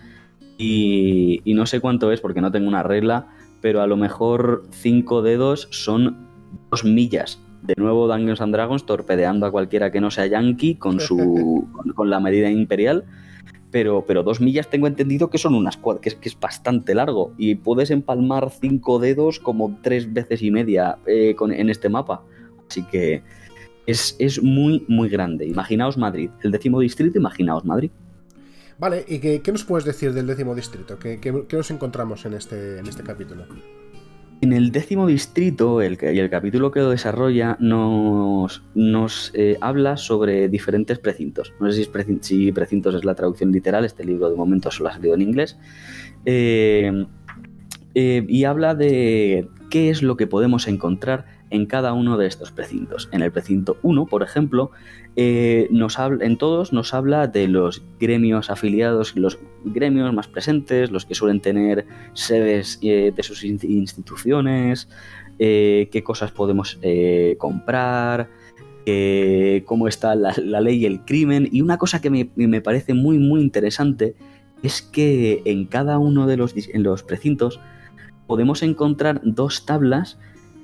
[0.58, 3.28] y, y no sé cuánto es porque no tengo una regla,
[3.60, 6.28] pero a lo mejor cinco dedos son
[6.70, 11.00] dos millas de nuevo Dungeons and Dragons torpedeando a cualquiera que no sea yankee con
[11.00, 13.04] su con, la medida imperial.
[13.70, 17.32] Pero, pero dos millas tengo entendido que son unas que es, que es bastante largo
[17.36, 22.22] y puedes empalmar cinco dedos como tres veces y media eh, en este mapa.
[22.68, 23.24] Así que
[23.86, 25.46] es, muy, muy grande.
[25.46, 27.90] Imaginaos Madrid, el décimo distrito, imaginaos Madrid.
[28.78, 30.98] Vale, ¿y qué, nos puedes decir del décimo distrito?
[30.98, 33.46] ¿Qué, nos encontramos en este, en este capítulo?
[34.40, 40.48] En el décimo distrito, y el capítulo que lo desarrolla, nos, nos eh, habla sobre
[40.48, 41.54] diferentes precintos.
[41.60, 41.88] No sé
[42.20, 45.56] si, precintos es la traducción literal, este libro de momento solo ha salido en inglés.
[46.26, 47.06] Eh,
[47.94, 52.50] eh, y habla de qué es lo que podemos encontrar en cada uno de estos
[52.50, 53.08] precintos.
[53.12, 54.72] En el precinto 1, por ejemplo,
[55.16, 60.90] eh, nos habla, en todos nos habla de los gremios afiliados, los gremios más presentes,
[60.90, 64.88] los que suelen tener sedes eh, de sus instituciones,
[65.38, 66.80] eh, qué cosas podemos
[67.38, 68.28] comprar,
[69.66, 71.48] cómo está la, ley y el crimen.
[71.52, 74.16] Y una cosa que me, parece muy, muy interesante
[74.64, 77.60] es que en cada uno de los, en los precintos
[78.26, 80.18] podemos encontrar dos tablas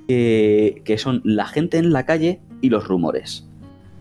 [0.08, 3.49] que son la gente en la calle y los rumores.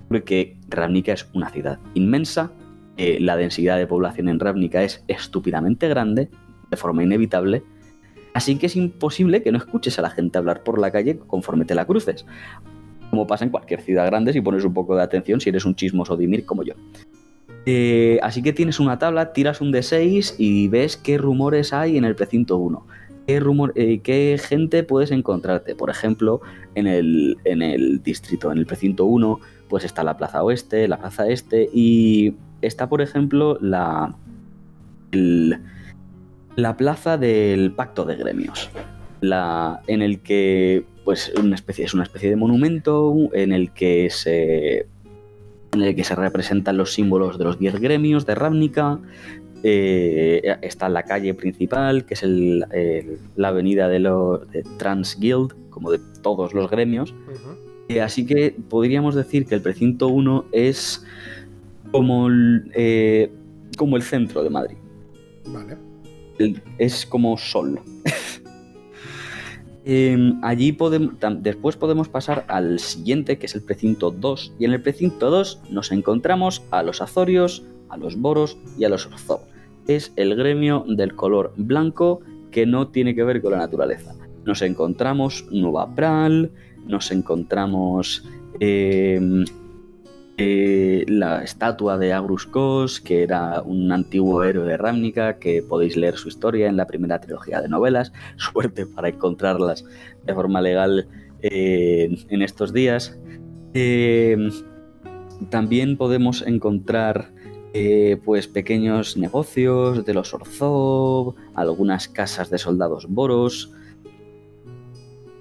[0.09, 2.51] Porque Ravnica es una ciudad inmensa,
[2.97, 6.29] eh, la densidad de población en Ravnica es estúpidamente grande,
[6.69, 7.63] de forma inevitable,
[8.33, 11.63] así que es imposible que no escuches a la gente hablar por la calle conforme
[11.63, 12.25] te la cruces.
[13.09, 15.75] Como pasa en cualquier ciudad grande si pones un poco de atención si eres un
[15.75, 16.73] chismoso dimir como yo.
[17.65, 22.03] Eh, así que tienes una tabla, tiras un D6 y ves qué rumores hay en
[22.03, 22.85] el precinto 1
[23.29, 25.75] qué, rumor, eh, qué gente puedes encontrarte.
[25.75, 26.41] Por ejemplo,
[26.73, 29.39] en el, en el distrito, en el precinto 1,
[29.69, 34.15] pues está la plaza oeste, la plaza este y está, por ejemplo, la,
[36.55, 38.69] la plaza del pacto de gremios.
[39.21, 44.09] La, en el que pues una especie, es una especie de monumento en el que
[44.09, 44.87] se
[45.71, 48.99] en el que se representan los símbolos de los 10 gremios de Ravnica,
[49.63, 54.41] eh, está la calle principal, que es la avenida de, lo,
[54.77, 57.13] Trans Guild, como de todos los gremios.
[57.97, 61.03] Así que podríamos decir que el precinto 1 es
[61.91, 63.31] como el, eh,
[63.77, 64.77] como el centro de Madrid.
[65.47, 65.77] Vale.
[66.77, 67.79] es como Sol.
[69.85, 74.53] Em, allí podemos, después podemos pasar al siguiente, que es el precinto 2.
[74.59, 78.89] Y en el precinto 2 nos encontramos a los azorios, a los boros y a
[78.89, 79.39] los orzov.
[79.87, 82.19] Es el gremio del color blanco
[82.51, 84.13] que no tiene que ver con la naturaleza.
[84.45, 86.51] Nos encontramos Nueva Pral,
[86.89, 88.25] nos encontramos
[88.59, 89.45] em,
[90.37, 95.95] eh, la estatua de Agrus Kos, que era un antiguo héroe de Ravnica, que podéis
[95.95, 98.11] leer su historia en la primera trilogía de novelas.
[98.37, 99.85] Suerte para encontrarlas
[100.25, 101.07] de forma legal
[101.41, 103.17] eh, en estos días.
[103.73, 104.49] Em,
[105.49, 107.31] también podemos encontrar
[107.73, 113.71] eh, pues pequeños negocios de los Orzov, algunas casas de soldados boros.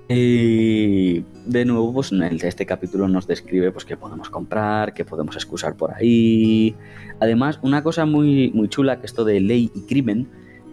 [0.09, 5.37] Y de nuevo, pues en este capítulo nos describe pues qué podemos comprar, qué podemos
[5.37, 6.75] excusar por ahí.
[7.21, 10.29] Además, una cosa muy, muy chula que esto de ley y crimen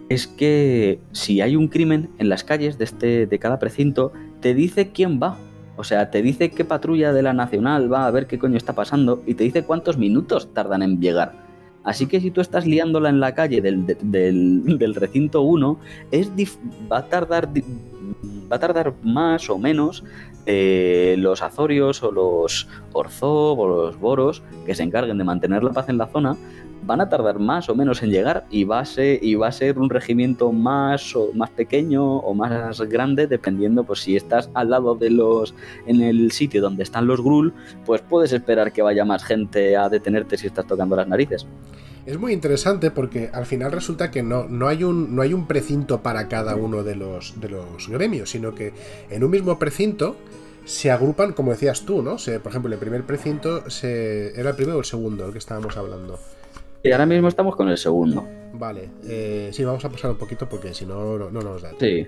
[0.08, 4.54] es que si hay un crimen en las calles de, este, de cada precinto, te
[4.54, 5.38] dice quién va.
[5.76, 8.72] O sea, te dice qué patrulla de la Nacional va a ver qué coño está
[8.74, 11.45] pasando y te dice cuántos minutos tardan en llegar.
[11.86, 15.78] Así que si tú estás liándola en la calle del, recinto 1,
[16.10, 16.32] es
[16.92, 20.02] va, a tardar, más o menos
[20.46, 25.72] eh, los azorios o los orzov o los boros que se encarguen de mantener la
[25.72, 26.36] paz en la zona
[26.84, 29.52] van a tardar más o menos en llegar y va a ser, y va a
[29.52, 34.70] ser un regimiento más o más pequeño o más grande dependiendo pues si estás al
[34.70, 35.54] lado de los
[35.86, 39.88] en el sitio donde están los grul pues puedes esperar que vaya más gente a
[39.88, 41.46] detenerte si estás tocando las narices
[42.06, 45.48] es muy interesante porque al final resulta que no, no, hay, un, no hay un
[45.48, 48.72] precinto para cada uno de los, de los gremios, sino que
[49.10, 50.16] en un mismo precinto
[50.64, 52.16] se agrupan, como decías tú, ¿no?
[52.16, 55.76] por ejemplo, el primer precinto se, era el primero o el segundo, el que estábamos
[55.76, 56.18] hablando.
[56.86, 58.26] Y ahora mismo estamos con el segundo.
[58.52, 61.72] Vale, eh, sí, vamos a pasar un poquito porque si no, no, nos da.
[61.78, 62.06] Sí.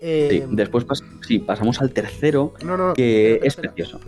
[0.00, 0.84] Sí, después
[1.26, 2.52] sí, pasamos al tercero,
[2.94, 3.98] que es precioso.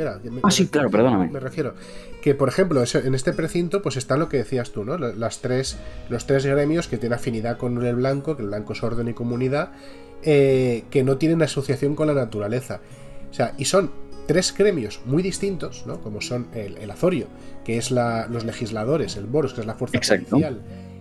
[0.42, 1.30] ah, sí, claro, perdóname.
[1.30, 1.72] Me refiero
[2.20, 4.98] que, por ejemplo, en este precinto, pues está lo que decías tú, ¿no?
[4.98, 5.78] Las tres,
[6.10, 9.14] los tres gremios que tienen afinidad con el blanco, que el blanco es orden y
[9.14, 9.72] comunidad,
[10.22, 12.80] eh, que no tienen asociación con la naturaleza.
[13.30, 13.90] O sea, y son
[14.26, 16.00] tres gremios muy distintos, ¿no?
[16.00, 17.26] Como son el, Azorio,
[17.64, 20.60] que es la, los legisladores, el Boros, que es la fuerza policial,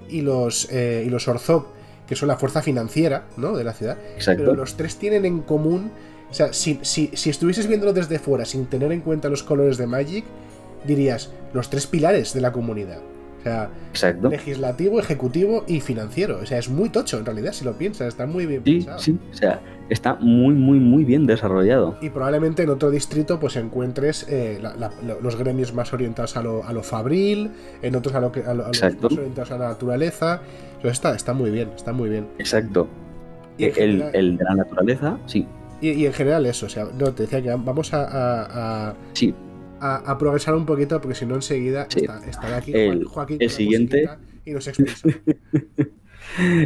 [0.09, 1.65] y los, eh, y los Orzov,
[2.07, 3.55] que son la fuerza financiera ¿no?
[3.57, 3.97] de la ciudad.
[4.25, 5.91] Pero los tres tienen en común.
[6.29, 9.77] O sea, si, si, si estuvieses viéndolo desde fuera sin tener en cuenta los colores
[9.77, 10.25] de Magic,
[10.85, 13.01] dirías los tres pilares de la comunidad.
[13.45, 16.39] O sea, legislativo, ejecutivo y financiero.
[16.41, 18.99] O sea, es muy tocho en realidad, si lo piensas, está muy bien sí, pensado.
[18.99, 21.97] Sí, o sea, está muy, muy, muy bien desarrollado.
[22.01, 24.61] Y probablemente en otro distrito pues encuentres eh,
[25.21, 28.53] los gremios más orientados a lo, a lo fabril, en otros a, lo que, a,
[28.53, 30.41] los más orientados a la naturaleza.
[30.83, 32.27] está, está muy bien, está muy bien.
[32.39, 32.87] Exacto.
[33.57, 35.47] el, el, de la naturaleza, sí.
[35.81, 39.35] Y, en general eso, o sea, no, te decía que vamos a, a, sí.
[39.81, 41.87] A, progresar un poquito porque si no enseguida
[42.27, 44.09] estará aquí el, Joaquín el siguiente
[44.45, 45.07] y nos expresa.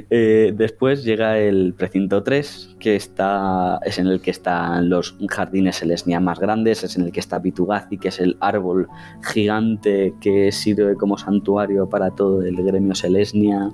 [0.09, 5.75] Eh, después llega el precinto 3, que está, es en el que están los jardines
[5.75, 8.87] Selesnia más grandes, es en el que está Bitugazi, que es el árbol
[9.31, 13.69] gigante que sirve como santuario para todo el gremio Selesnia.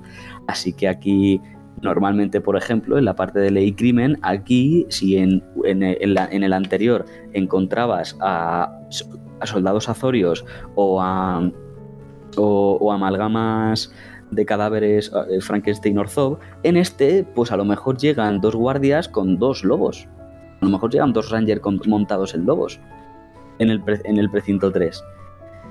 [0.46, 1.40] Así que aquí
[1.82, 6.52] Normalmente, por ejemplo, en la parte de ley y crimen, aquí, si en, en, el
[6.52, 8.80] anterior encontrabas a,
[9.44, 10.44] soldados azorios
[10.74, 11.50] o a,
[12.36, 13.92] o amalgamas
[14.30, 19.38] de cadáveres eh, Frankenstein Orzov, en este, pues a lo mejor llegan dos guardias con
[19.38, 20.08] dos lobos.
[20.60, 22.80] A lo mejor llegan dos Rangers montados en lobos
[23.58, 25.02] en el, en el precinto 3.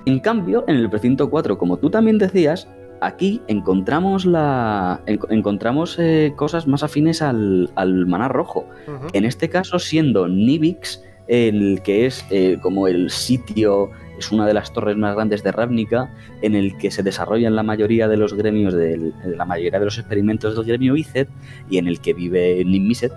[0.05, 2.67] En cambio, en el precinto 4, como tú también decías,
[3.01, 8.67] aquí encontramos la encontramos eh, cosas más afines al, al maná rojo.
[9.13, 14.53] En este caso, siendo Nibix el que es eh, como el sitio es una de
[14.53, 16.09] las torres más grandes de Ravnica,
[16.41, 19.97] en el que se desarrollan la mayoría de los gremios, de la mayoría de los
[19.97, 21.29] experimentos del gremio Icet,
[21.69, 23.13] y en el que vive Nimmiset,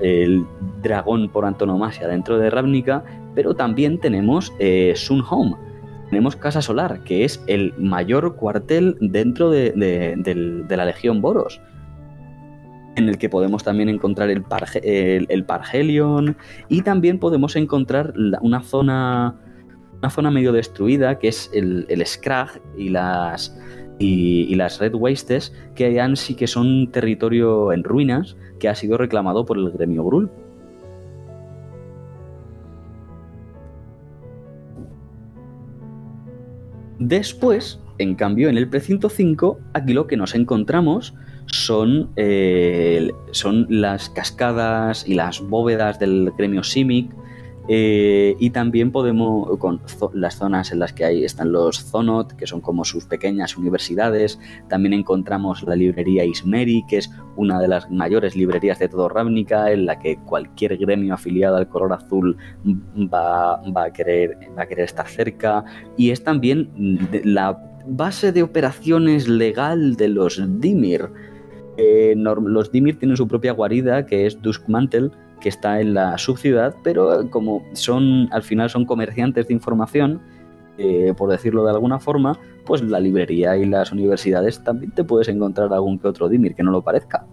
[0.00, 0.44] el
[0.82, 3.04] dragón por antonomasia dentro de Ravnica,
[3.34, 5.56] pero también tenemos eh, Sun Home,
[6.08, 9.72] tenemos Casa Solar, que es el mayor cuartel dentro de,
[10.68, 11.60] la Legión Boros
[12.96, 14.44] en el que podemos también encontrar el,
[15.28, 16.36] el, Pargelion
[16.68, 19.36] y también podemos encontrar una zona
[20.00, 23.54] una zona medio destruida que es el, el Scrag y las,
[23.98, 28.96] y, las Red Wastes, que han sí que son territorio en ruinas que ha sido
[28.96, 30.30] reclamado por el gremio Grul.
[36.98, 41.14] Después, en cambio, en el precinto 5, aquí lo que nos encontramos
[41.52, 47.10] son, eh, son las cascadas y las bóvedas del gremio Simic,
[47.72, 49.80] eh, y también podemos, con
[50.12, 54.40] las zonas en las que hay, están los Zonot, que son como sus pequeñas universidades.
[54.68, 59.70] También encontramos la librería Ismeri, que es una de las mayores librerías de todo Ravnica,
[59.70, 62.36] en la que cualquier gremio afiliado al color azul
[62.96, 65.64] va, a, querer, va a querer estar cerca.
[65.96, 66.70] Y es también
[67.22, 71.08] la base de operaciones legal de los Dimir.
[71.82, 76.74] Eh, los Dimir tienen su propia guarida, que es Duskmantel, que está en la subciudad,
[76.84, 80.20] pero como son al final son comerciantes de información,
[80.76, 85.28] eh, por decirlo de alguna forma, pues la librería y las universidades también te puedes
[85.28, 87.24] encontrar algún que otro Dimir que no lo parezca.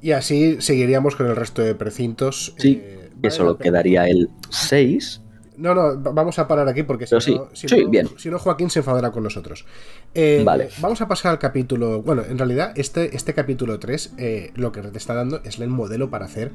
[0.00, 2.54] Y así seguiríamos con el resto de precintos.
[2.56, 5.20] Sí, eh, que solo quedaría el 6.
[5.56, 8.08] No, no, vamos a parar aquí porque si, no, si, bien.
[8.16, 9.64] si, no, Joaquín se enfadará con nosotros.
[10.14, 10.68] Eh, vale.
[10.80, 12.02] Vamos a pasar al capítulo.
[12.02, 14.14] Bueno, en realidad, este, este capítulo 3
[14.54, 16.52] lo que te está dando es el modelo para hacer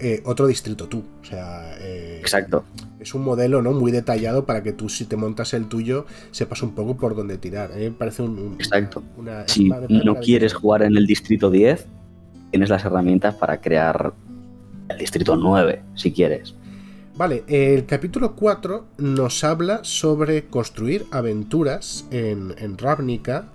[0.00, 1.04] eh, otro distrito tú.
[1.22, 2.64] O sea, eh, exacto.
[2.98, 3.72] Es un modelo ¿no?
[3.72, 7.38] muy detallado para que tú, si te montas el tuyo, sepas un poco por dónde
[7.38, 7.70] tirar.
[7.74, 7.92] ¿eh?
[7.96, 8.54] Parece un.
[8.58, 9.02] exacto.
[9.46, 11.86] si no quieres jugar en el distrito 10,
[12.50, 14.12] tienes las herramientas para crear
[14.88, 16.54] el distrito 9, si quieres.
[17.16, 23.46] Vale, el capítulo 4 nos habla sobre construir aventuras en, Ravnica.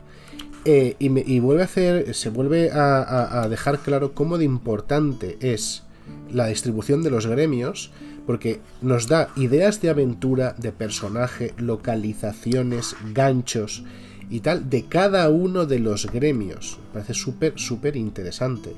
[0.64, 5.84] y, vuelve a hacer, se vuelve a, dejar claro cómo de importante es
[6.32, 7.92] la distribución de los gremios,
[8.26, 13.84] porque nos da ideas de aventura, de personaje, localizaciones, ganchos
[14.30, 16.80] y tal de cada uno de los gremios.
[16.94, 18.74] parece súper, súper interesante.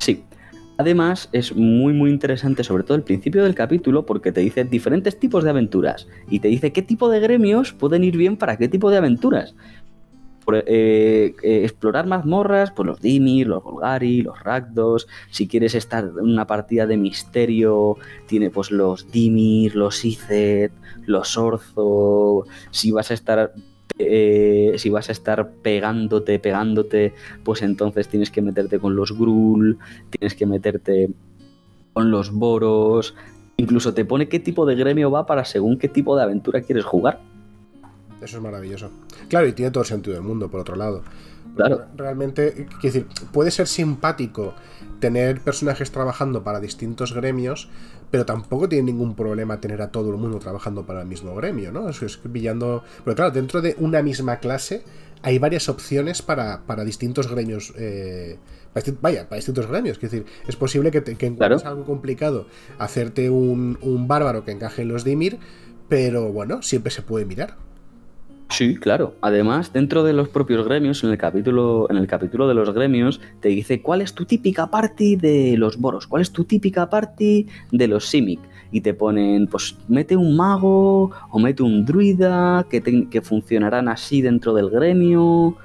[0.00, 0.22] Sí.
[0.76, 5.18] Además, es muy muy interesante, sobre todo el principio del capítulo, porque te dice diferentes
[5.18, 8.68] tipos de aventuras y te dice qué tipo de gremios pueden ir bien para qué
[8.68, 9.54] tipo de aventuras.
[10.66, 15.06] eh, eh, explorar mazmorras, pues los Dimir, los Golgari, los Rakdos.
[15.30, 17.96] Si quieres estar en una partida de misterio,
[18.26, 20.72] tiene pues los Dimir, los Icet,
[21.06, 22.46] los Orzo.
[22.70, 23.54] Si vas a estar
[23.98, 27.14] eh, si vas a estar pegándote, pegándote,
[27.44, 29.78] pues entonces tienes que meterte con los Grul,
[30.10, 31.10] tienes que meterte
[31.92, 33.14] con los Boros,
[33.56, 36.84] incluso te pone qué tipo de gremio va para según qué tipo de aventura quieres
[36.84, 37.20] jugar.
[38.24, 38.90] Eso es maravilloso.
[39.28, 41.02] Claro, y tiene todo el sentido del mundo, por otro lado.
[41.56, 41.84] Claro.
[41.96, 44.54] Realmente, quiero decir, puede ser simpático
[44.98, 47.68] tener personajes trabajando para distintos gremios,
[48.10, 51.70] pero tampoco tiene ningún problema tener a todo el mundo trabajando para el mismo gremio,
[51.70, 51.88] ¿no?
[51.88, 52.82] Eso es pillando.
[53.04, 54.82] Pero claro, dentro de una misma clase
[55.22, 57.72] hay varias opciones para, distintos gremios.
[57.76, 58.38] Eh,
[59.00, 59.96] vaya, para distintos gremios.
[59.96, 62.46] Es decir, es posible que, te, que encuentres algo complicado
[62.78, 65.38] hacerte un, un bárbaro que encaje en los Dimir,
[65.88, 67.56] pero bueno, siempre se puede mirar.
[68.50, 69.14] Sí, claro.
[69.20, 73.20] Además, dentro de los propios gremios, en el capítulo, en el capítulo de los gremios,
[73.40, 77.46] te dice cuál es tu típica party de los boros, cuál es tu típica party
[77.72, 78.40] de los simic.
[78.70, 84.20] Y te ponen, pues mete un mago o mete un druida que, que funcionarán así
[84.20, 85.56] dentro del gremio.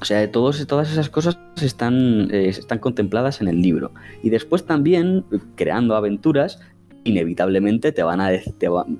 [0.00, 3.92] O sea, todos, todas esas cosas están, eh, están contempladas en el libro.
[4.22, 5.24] Y después también,
[5.56, 6.60] creando aventuras,
[7.04, 8.30] inevitablemente te van a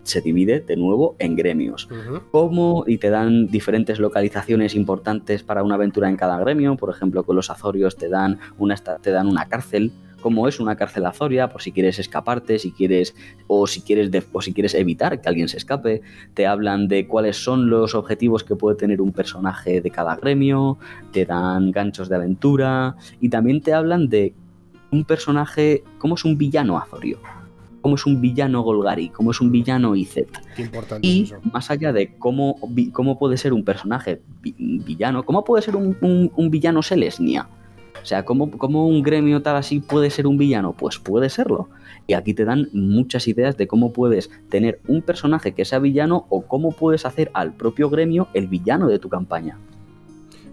[0.02, 1.88] se divide de nuevo en gremios.
[2.30, 2.84] ¿Cómo?
[2.86, 6.76] Y te dan diferentes localizaciones importantes para una aventura en cada gremio.
[6.76, 9.92] Por ejemplo, con los azorios te dan una, te dan una cárcel.
[10.20, 13.14] Como es una cárcel azoria, por si quieres escaparte, si quieres,
[13.46, 16.00] o si quieres, o si quieres evitar que alguien se escape.
[16.32, 20.78] Te hablan de cuáles son los objetivos que puede tener un personaje de cada gremio.
[21.12, 22.96] Te dan ganchos de aventura.
[23.20, 24.32] Y también te hablan de
[24.90, 27.18] un personaje, cómo es un villano azorio
[27.84, 30.30] cómo es un villano Golgari, cómo es un villano Izet.
[31.02, 32.56] y más allá de cómo,
[32.92, 37.46] cómo puede ser un personaje villano, cómo puede ser un, villano Selesnia.
[38.02, 40.72] O sea, ¿cómo, ¿cómo, un gremio tal así puede ser un villano?
[40.72, 41.68] Pues puede serlo.
[42.06, 46.24] Y aquí te dan muchas ideas de cómo puedes tener un personaje que sea villano
[46.30, 49.58] o cómo puedes hacer al propio gremio el villano de tu campaña.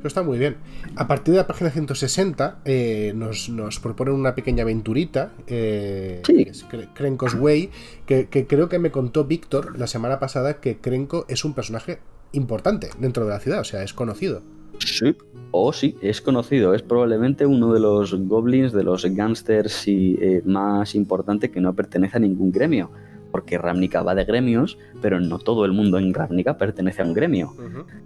[0.01, 0.55] Eso está muy bien.
[0.95, 6.47] A partir de la página 160 eh, nos, nos, proponen una pequeña aventurita, eh, sí.
[6.49, 7.69] es Krenko's Way,
[8.07, 11.99] que, creo que me contó Víctor la semana pasada que Krenko es un personaje
[12.31, 14.41] importante dentro de la ciudad, o sea, es conocido.
[14.79, 15.15] Sí,
[15.51, 16.73] oh, sí, es conocido.
[16.73, 21.75] Es probablemente uno de los goblins, de los gangsters y, eh, más importante que no
[21.75, 22.89] pertenece a ningún gremio.
[23.31, 27.13] Porque Ravnica va de gremios, pero no todo el mundo en Ravnica pertenece a un
[27.13, 27.53] gremio.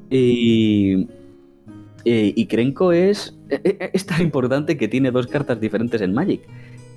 [0.10, 1.08] Y
[2.06, 6.14] eh, y Krenko es, e, e, es tan importante que tiene dos cartas diferentes en
[6.14, 6.41] Magic.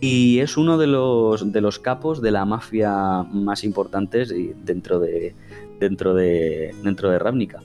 [0.01, 4.33] Y es uno de los, de los capos de la mafia más importantes
[4.65, 5.35] dentro de,
[5.81, 7.61] dentro de, dentro de Ravnica.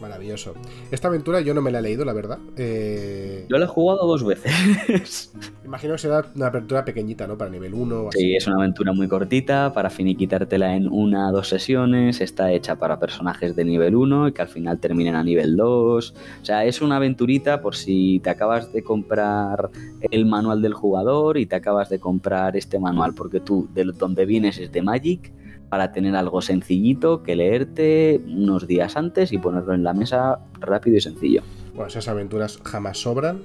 [0.00, 0.54] Maravilloso.
[0.90, 2.38] Esta aventura yo no me la he leído, la verdad.
[2.56, 3.46] Eh...
[3.48, 5.32] Yo la he jugado dos veces.
[5.72, 7.38] Imagino que será una aventura pequeñita, ¿no?
[7.38, 11.48] Para nivel 1 Sí, es una aventura muy cortita, para finiquitártela en una o dos
[11.48, 12.20] sesiones.
[12.20, 16.14] Está hecha para personajes de nivel 1 y que al final terminen a nivel 2.
[16.42, 19.70] O sea, es una aventurita por si te acabas de comprar
[20.10, 24.26] el manual del jugador y te acabas de comprar este manual porque tú de donde
[24.26, 25.32] vienes es de Magic
[25.70, 30.98] para tener algo sencillito que leerte unos días antes y ponerlo en la mesa rápido
[30.98, 31.42] y sencillo.
[31.72, 33.44] Bueno, esas aventuras jamás sobran.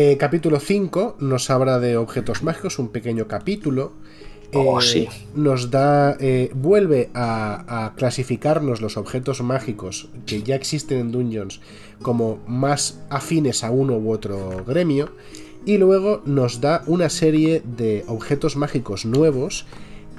[0.00, 3.94] Eh, capítulo 5 nos habla de objetos mágicos, un pequeño capítulo.
[4.54, 5.08] Oh, sí.
[5.34, 6.16] Nos da.
[6.20, 11.60] Eh, vuelve a, a, clasificarnos los objetos mágicos que ya existen en Dungeons
[12.00, 15.10] como más afines a uno u otro gremio.
[15.66, 19.66] Y luego nos da una serie de objetos mágicos nuevos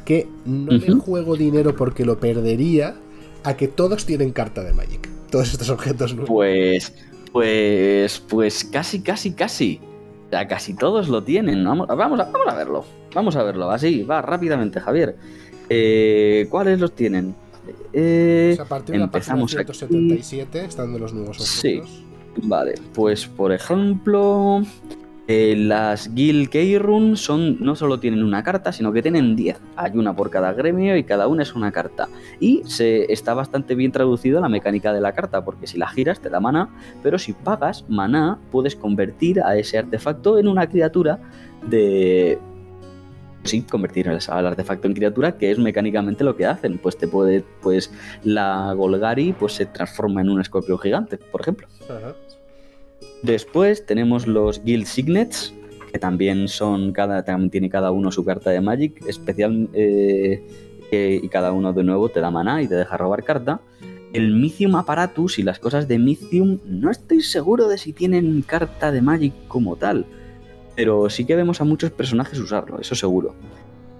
[0.04, 2.98] que no le juego dinero porque lo perdería
[3.46, 5.08] a que todos tienen carta de Magic.
[5.32, 6.30] Todos estos objetos nuevos.
[6.30, 6.94] Pues,
[7.32, 9.80] pues, pues casi, casi, casi.
[10.28, 11.64] O sea, casi todos lo tienen.
[11.64, 12.86] Vamos, vamos, a, vamos a verlo.
[13.14, 13.70] Vamos a verlo.
[13.72, 15.16] Así, va rápidamente, Javier.
[15.70, 17.36] Eh, ¿Cuáles los tienen?
[17.94, 21.90] Eh, pues a partir de empezamos la 177 están de los nuevos objetos.
[21.90, 22.06] Sí.
[22.44, 24.62] Vale, pues por ejemplo,
[25.32, 29.62] eh, las Guild Keirun son, no solo tienen una carta, sino que tienen 10.
[29.76, 32.10] Hay una por cada gremio y cada una es una carta.
[32.40, 36.20] Y se está bastante bien traducido la mecánica de la carta, porque si la giras
[36.20, 36.70] te da maná,
[37.04, 41.20] pero si pagas maná puedes convertir a ese artefacto en una criatura
[41.68, 42.40] de...
[43.44, 46.80] Sí, convertir al artefacto en criatura, que es mecánicamente lo que hacen.
[46.80, 51.68] Pues te puede, pues la Golgari pues se transforma en un escorpión gigante, por ejemplo.
[53.24, 55.54] Después tenemos los Guild Signets,
[55.92, 60.42] que también son cada también tiene cada uno su carta de Magic especial eh,
[60.92, 63.62] y cada uno de nuevo te da maná y te deja robar carta.
[64.14, 68.92] El Mythium Apparatus y las cosas de Mythium no estoy seguro de si tienen carta
[68.92, 70.06] de Magic como tal,
[70.76, 73.36] pero sí que vemos a muchos personajes usarlo, eso seguro.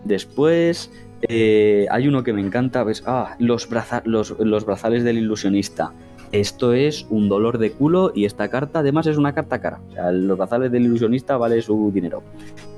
[0.06, 0.92] Después
[1.28, 3.04] eh, hay uno que me encanta, ¿ves?
[3.06, 3.68] Ah, los,
[4.06, 5.94] los, brazales del ilusionista.
[6.32, 9.80] Esto es un dolor de culo y esta carta además es una carta cara.
[9.90, 12.22] O sea, los brazales del ilusionista vale su dinero.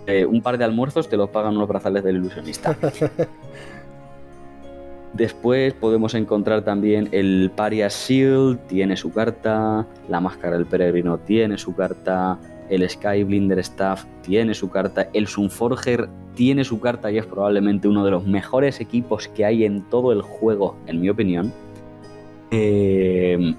[0.08, 2.78] Eh, un par de almuerzos te los pagan los brazales del ilusionista.
[5.14, 11.58] Después podemos encontrar también el Paria Shield, tiene su carta, la Máscara del Peregrino tiene
[11.58, 12.40] su carta,
[12.70, 18.06] el Skyblinder Staff tiene su carta, el Sunforger tiene su carta y es probablemente uno
[18.06, 21.52] de los mejores equipos que hay en todo el juego, en mi opinión.
[22.52, 23.56] Eh,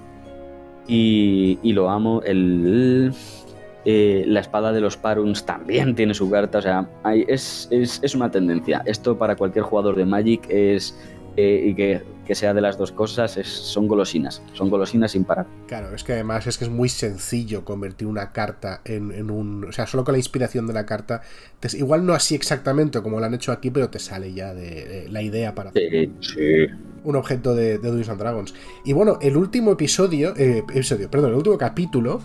[0.87, 2.21] y, lo amo.
[2.23, 3.13] El,
[3.85, 6.59] eh, la espada de los Paruns también tiene su carta.
[6.59, 6.87] O sea,
[7.27, 8.81] es, es, una tendencia.
[8.85, 10.97] Esto para cualquier jugador de Magic es
[11.35, 12.01] eh, y que,
[12.33, 15.45] sea de las dos cosas son golosinas, son golosinas sin parar.
[15.67, 19.65] Claro, es que además es que es muy sencillo convertir una carta en, un...
[19.65, 21.21] O sea, solo con la inspiración de la carta,
[21.73, 25.21] igual no así exactamente como lo han hecho aquí, pero te sale ya de, la
[25.21, 25.71] idea para...
[27.03, 28.53] Un objeto de, de Dungeons and Dragons.
[28.85, 32.21] Y bueno, el último episodio, eh, episodio, perdón, el último capítulo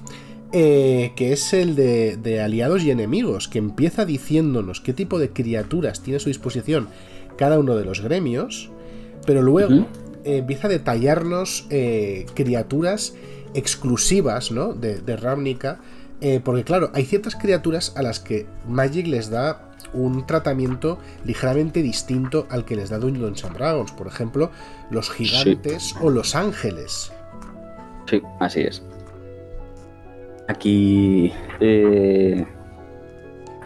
[0.53, 5.31] eh, que es el de, de, aliados y enemigos, que empieza diciéndonos qué tipo de
[5.31, 6.89] criaturas tiene a su disposición
[7.37, 8.71] cada uno de los gremios
[9.29, 9.85] pero luego
[10.24, 13.12] eh, empieza a detallarnos eh, criaturas
[13.53, 14.72] exclusivas ¿no?
[14.72, 15.81] de, de Ravnica.
[16.22, 21.83] Eh, porque claro, hay ciertas criaturas a las que Magic les da un tratamiento ligeramente
[21.83, 23.93] distinto al que les da Dungeons and Dragons.
[23.93, 24.51] Por ejemplo,
[24.89, 27.12] los gigantes o los ángeles.
[28.09, 28.83] Sí, así es.
[30.49, 31.35] Aquí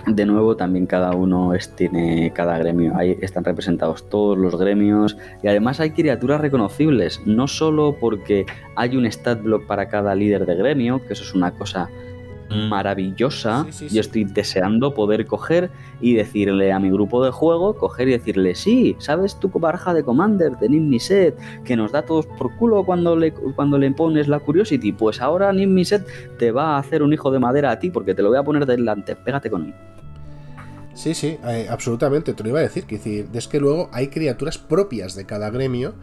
[0.06, 2.94] de nuevo, también cada uno tiene cada gremio.
[2.96, 8.96] Ahí están representados todos los gremios y además hay criaturas reconocibles, no solo porque hay
[8.96, 11.88] un stat block para cada líder de gremio, que eso es una cosa
[12.68, 13.66] maravillosa.
[13.90, 18.54] Yo estoy deseando poder coger y decirle a mi grupo de juego, coger y decirle,
[18.54, 23.16] sí, ¿sabes tu baraja de Commander de Nimmiset que nos da todos por culo cuando
[23.16, 24.92] le, cuando le pones la Curiosity?
[24.92, 26.06] Pues ahora Nimmiset
[26.38, 28.42] te va a hacer un hijo de madera a ti porque te lo voy a
[28.42, 29.74] poner delante, pégate con él.
[30.94, 32.84] Sí, sí, eh, absolutamente, te lo iba a decir.
[32.84, 35.94] Que decir, es que luego hay criaturas propias de cada gremio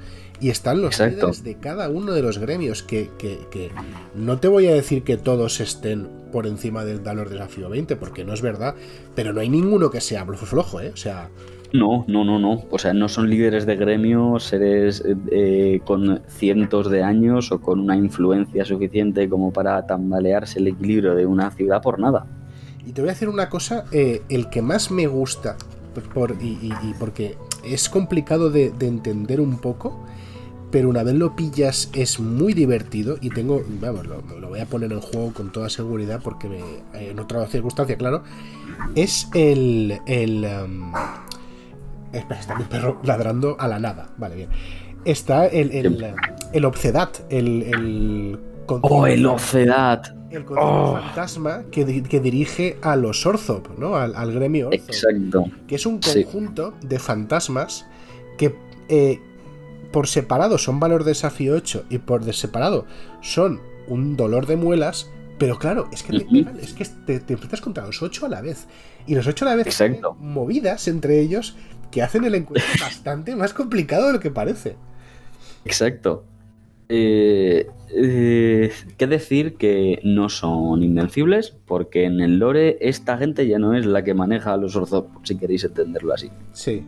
[0.41, 2.81] y están los líderes de cada uno de los gremios.
[2.83, 3.69] Que, que,
[4.15, 8.23] no te voy a decir que todos estén por encima del valor desafío 20, porque
[8.23, 8.75] no es verdad,
[9.15, 10.91] pero no hay ninguno que sea flojo, ¿eh?
[10.93, 11.29] O sea.
[11.71, 12.63] No, no, no, no.
[12.71, 17.79] O sea, no son líderes de gremios, seres eh, con cientos de años o con
[17.79, 22.25] una influencia suficiente como para tambalearse el equilibrio de una ciudad por nada.
[22.89, 25.57] Y te voy a decir una cosa, eh, el que más me gusta,
[26.11, 30.03] por, y, porque es complicado de, entender un poco,
[30.71, 34.91] pero una vez lo pillas es muy divertido y tengo, vamos, lo, voy a poner
[34.91, 38.23] en juego con toda seguridad porque me, en otra circunstancia, claro,
[38.95, 39.99] es el...
[40.07, 40.91] el um,
[42.11, 44.49] espera, está mi perro ladrando a la nada, vale, bien.
[45.05, 46.15] Está el, el,
[46.53, 47.61] el Obcedat, el...
[47.61, 50.93] el oh, el Obcedat el oh.
[50.93, 53.95] fantasma que, dirige a los Orzop, ¿no?
[53.95, 55.45] Al, gremio Exacto.
[55.67, 57.85] Que es un conjunto de fantasmas
[58.37, 58.55] que
[58.87, 59.19] eh,
[59.91, 62.85] por separado son valor de desafío 8 y por separado
[63.21, 65.09] son un dolor de muelas.
[65.37, 66.25] Pero claro, es que, te,
[66.61, 68.67] es que te, enfrentas contra los 8 a la vez.
[69.07, 70.15] Y los 8 a la vez Exacto.
[70.15, 71.55] movidas entre ellos
[71.91, 74.75] que hacen el encuentro bastante más complicado de lo que parece.
[75.65, 76.25] Exacto.
[76.91, 81.55] Eh, eh, ¿Qué decir que no son invencibles?
[81.65, 85.07] Porque en el lore esta gente ya no es la que maneja a los Orzhov,
[85.23, 86.31] si queréis entenderlo así.
[86.53, 86.83] Sí.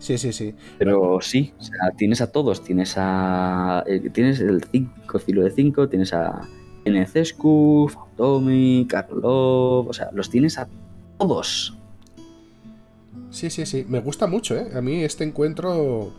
[0.00, 0.54] Sí, sí, sí.
[0.76, 1.54] Pero sí,
[1.96, 2.62] tienes a todos.
[2.62, 3.84] Tienes a.
[3.86, 6.42] Eh, tienes el 5, filo de 5, tienes a
[6.84, 9.88] Enecescu, Fautomi, Karlov.
[9.88, 10.68] O sea, los tienes a
[11.18, 11.78] todos.
[13.30, 13.86] Sí, sí, sí.
[13.88, 14.68] Me gusta mucho, ¿eh?
[14.74, 16.12] A mí este encuentro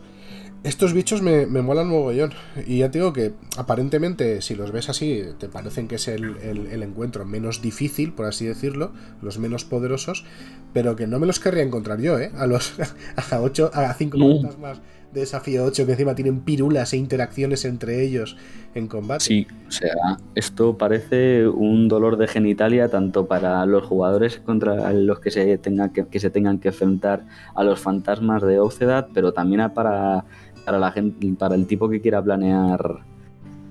[0.64, 2.32] estos bichos me, me molan mogollón.
[2.66, 6.82] Y ya te digo que aparentemente, si los ves así, te parecen que es el,
[6.82, 8.92] encuentro menos difícil, por así decirlo,
[9.22, 10.24] los menos poderosos,
[10.72, 12.30] pero que no me los querría encontrar yo, ¿eh?
[12.36, 12.74] A los
[13.30, 14.18] a 8, a 5
[14.60, 14.80] más
[15.12, 18.36] de desafío 8, que encima tienen pirulas e interacciones entre ellos
[18.74, 19.24] en combate.
[19.24, 25.20] Sí, o sea, esto parece un dolor de genitalia tanto para los jugadores contra los
[25.20, 29.32] que se tengan que, que se tengan que enfrentar a los fantasmas de Ocedad, pero
[29.32, 30.24] también para
[30.66, 32.98] para la gente, para el tipo que quiera planear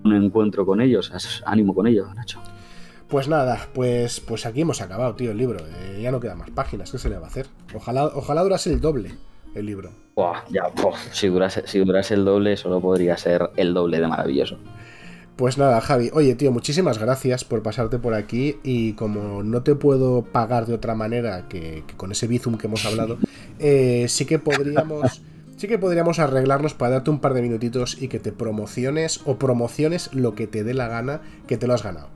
[0.06, 1.12] un encuentro con ellos.
[1.46, 2.39] Ánimo con ellos, Nacho.
[3.10, 5.60] Pues nada, pues, pues aquí hemos acabado, tío, el libro.
[5.60, 7.48] Eh, ya no quedan más páginas, ¿qué se le va a hacer?
[7.76, 9.12] Ojalá, ojalá durase el doble.
[9.54, 9.91] el libro.
[10.50, 10.64] ya,
[11.12, 14.58] si, durase, si durase el doble, solo podría ser el doble de maravilloso.
[15.36, 16.12] Pues nada, Javi.
[16.14, 18.58] Oye, tío, muchísimas gracias por pasarte por aquí.
[18.64, 22.86] Y como no te puedo pagar de otra manera que, con ese Bizum que hemos
[22.86, 23.18] hablado,
[23.60, 25.22] eh, sí que podríamos.
[25.66, 29.39] Sí que podríamos arreglarnos para darte un par de minutitos y que te promociones o
[29.39, 32.09] promociones lo que te dé la gana que te lo has ganado.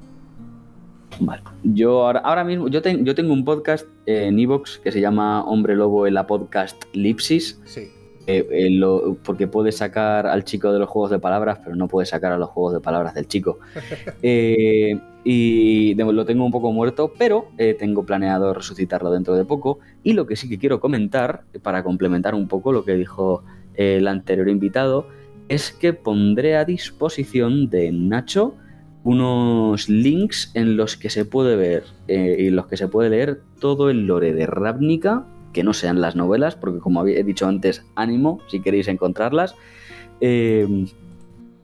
[1.20, 1.41] Vale.
[1.64, 5.76] Yo ahora, ahora mismo, yo, yo tengo un podcast en Evox que se llama Hombre
[5.76, 7.60] Lobo en la podcast Lipsis.
[7.66, 7.89] Sí.
[8.28, 12.06] Eh, eh, porque puede sacar al chico de los juegos de palabras, pero no puede
[12.06, 13.58] sacar a los juegos de palabras del chico.
[14.22, 19.80] Eh, y lo tengo un poco muerto, pero tengo planeado resucitarlo dentro de poco.
[20.03, 23.43] Y lo que sí que quiero comentar, para complementar un poco lo que dijo
[23.76, 25.07] el anterior invitado,
[25.49, 28.55] es que pondré a disposición de Nacho
[29.03, 33.41] unos links en los que se puede ver y en los que se puede leer
[33.59, 37.84] todo el lore de Ravnica que no sean las novelas, porque como he dicho antes,
[37.95, 39.55] ánimo si queréis encontrarlas.
[40.22, 40.86] Eh,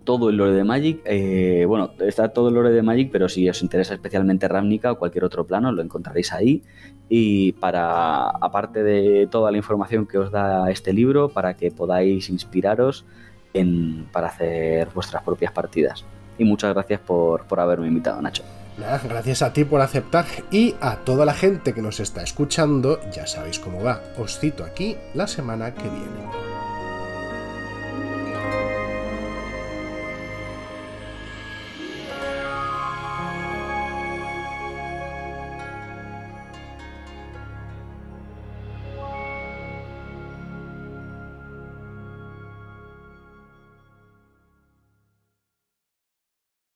[0.05, 3.49] todo el lore de Magic, eh, bueno, está todo el lore de Magic, pero si
[3.49, 6.63] os interesa especialmente Ravnica o cualquier otro plano, lo encontraréis ahí.
[7.09, 12.29] Y para, aparte de toda la información que os da este libro, para que podáis
[12.29, 13.05] inspiraros
[13.53, 16.05] en, para hacer vuestras propias partidas.
[16.37, 18.43] Y muchas gracias por, por haberme invitado, Nacho
[19.07, 23.25] gracias a ti por aceptar y a toda la gente que nos está escuchando, ya
[23.25, 24.01] sabéis cómo va.
[24.17, 26.54] Os cito aquí la semana que viene.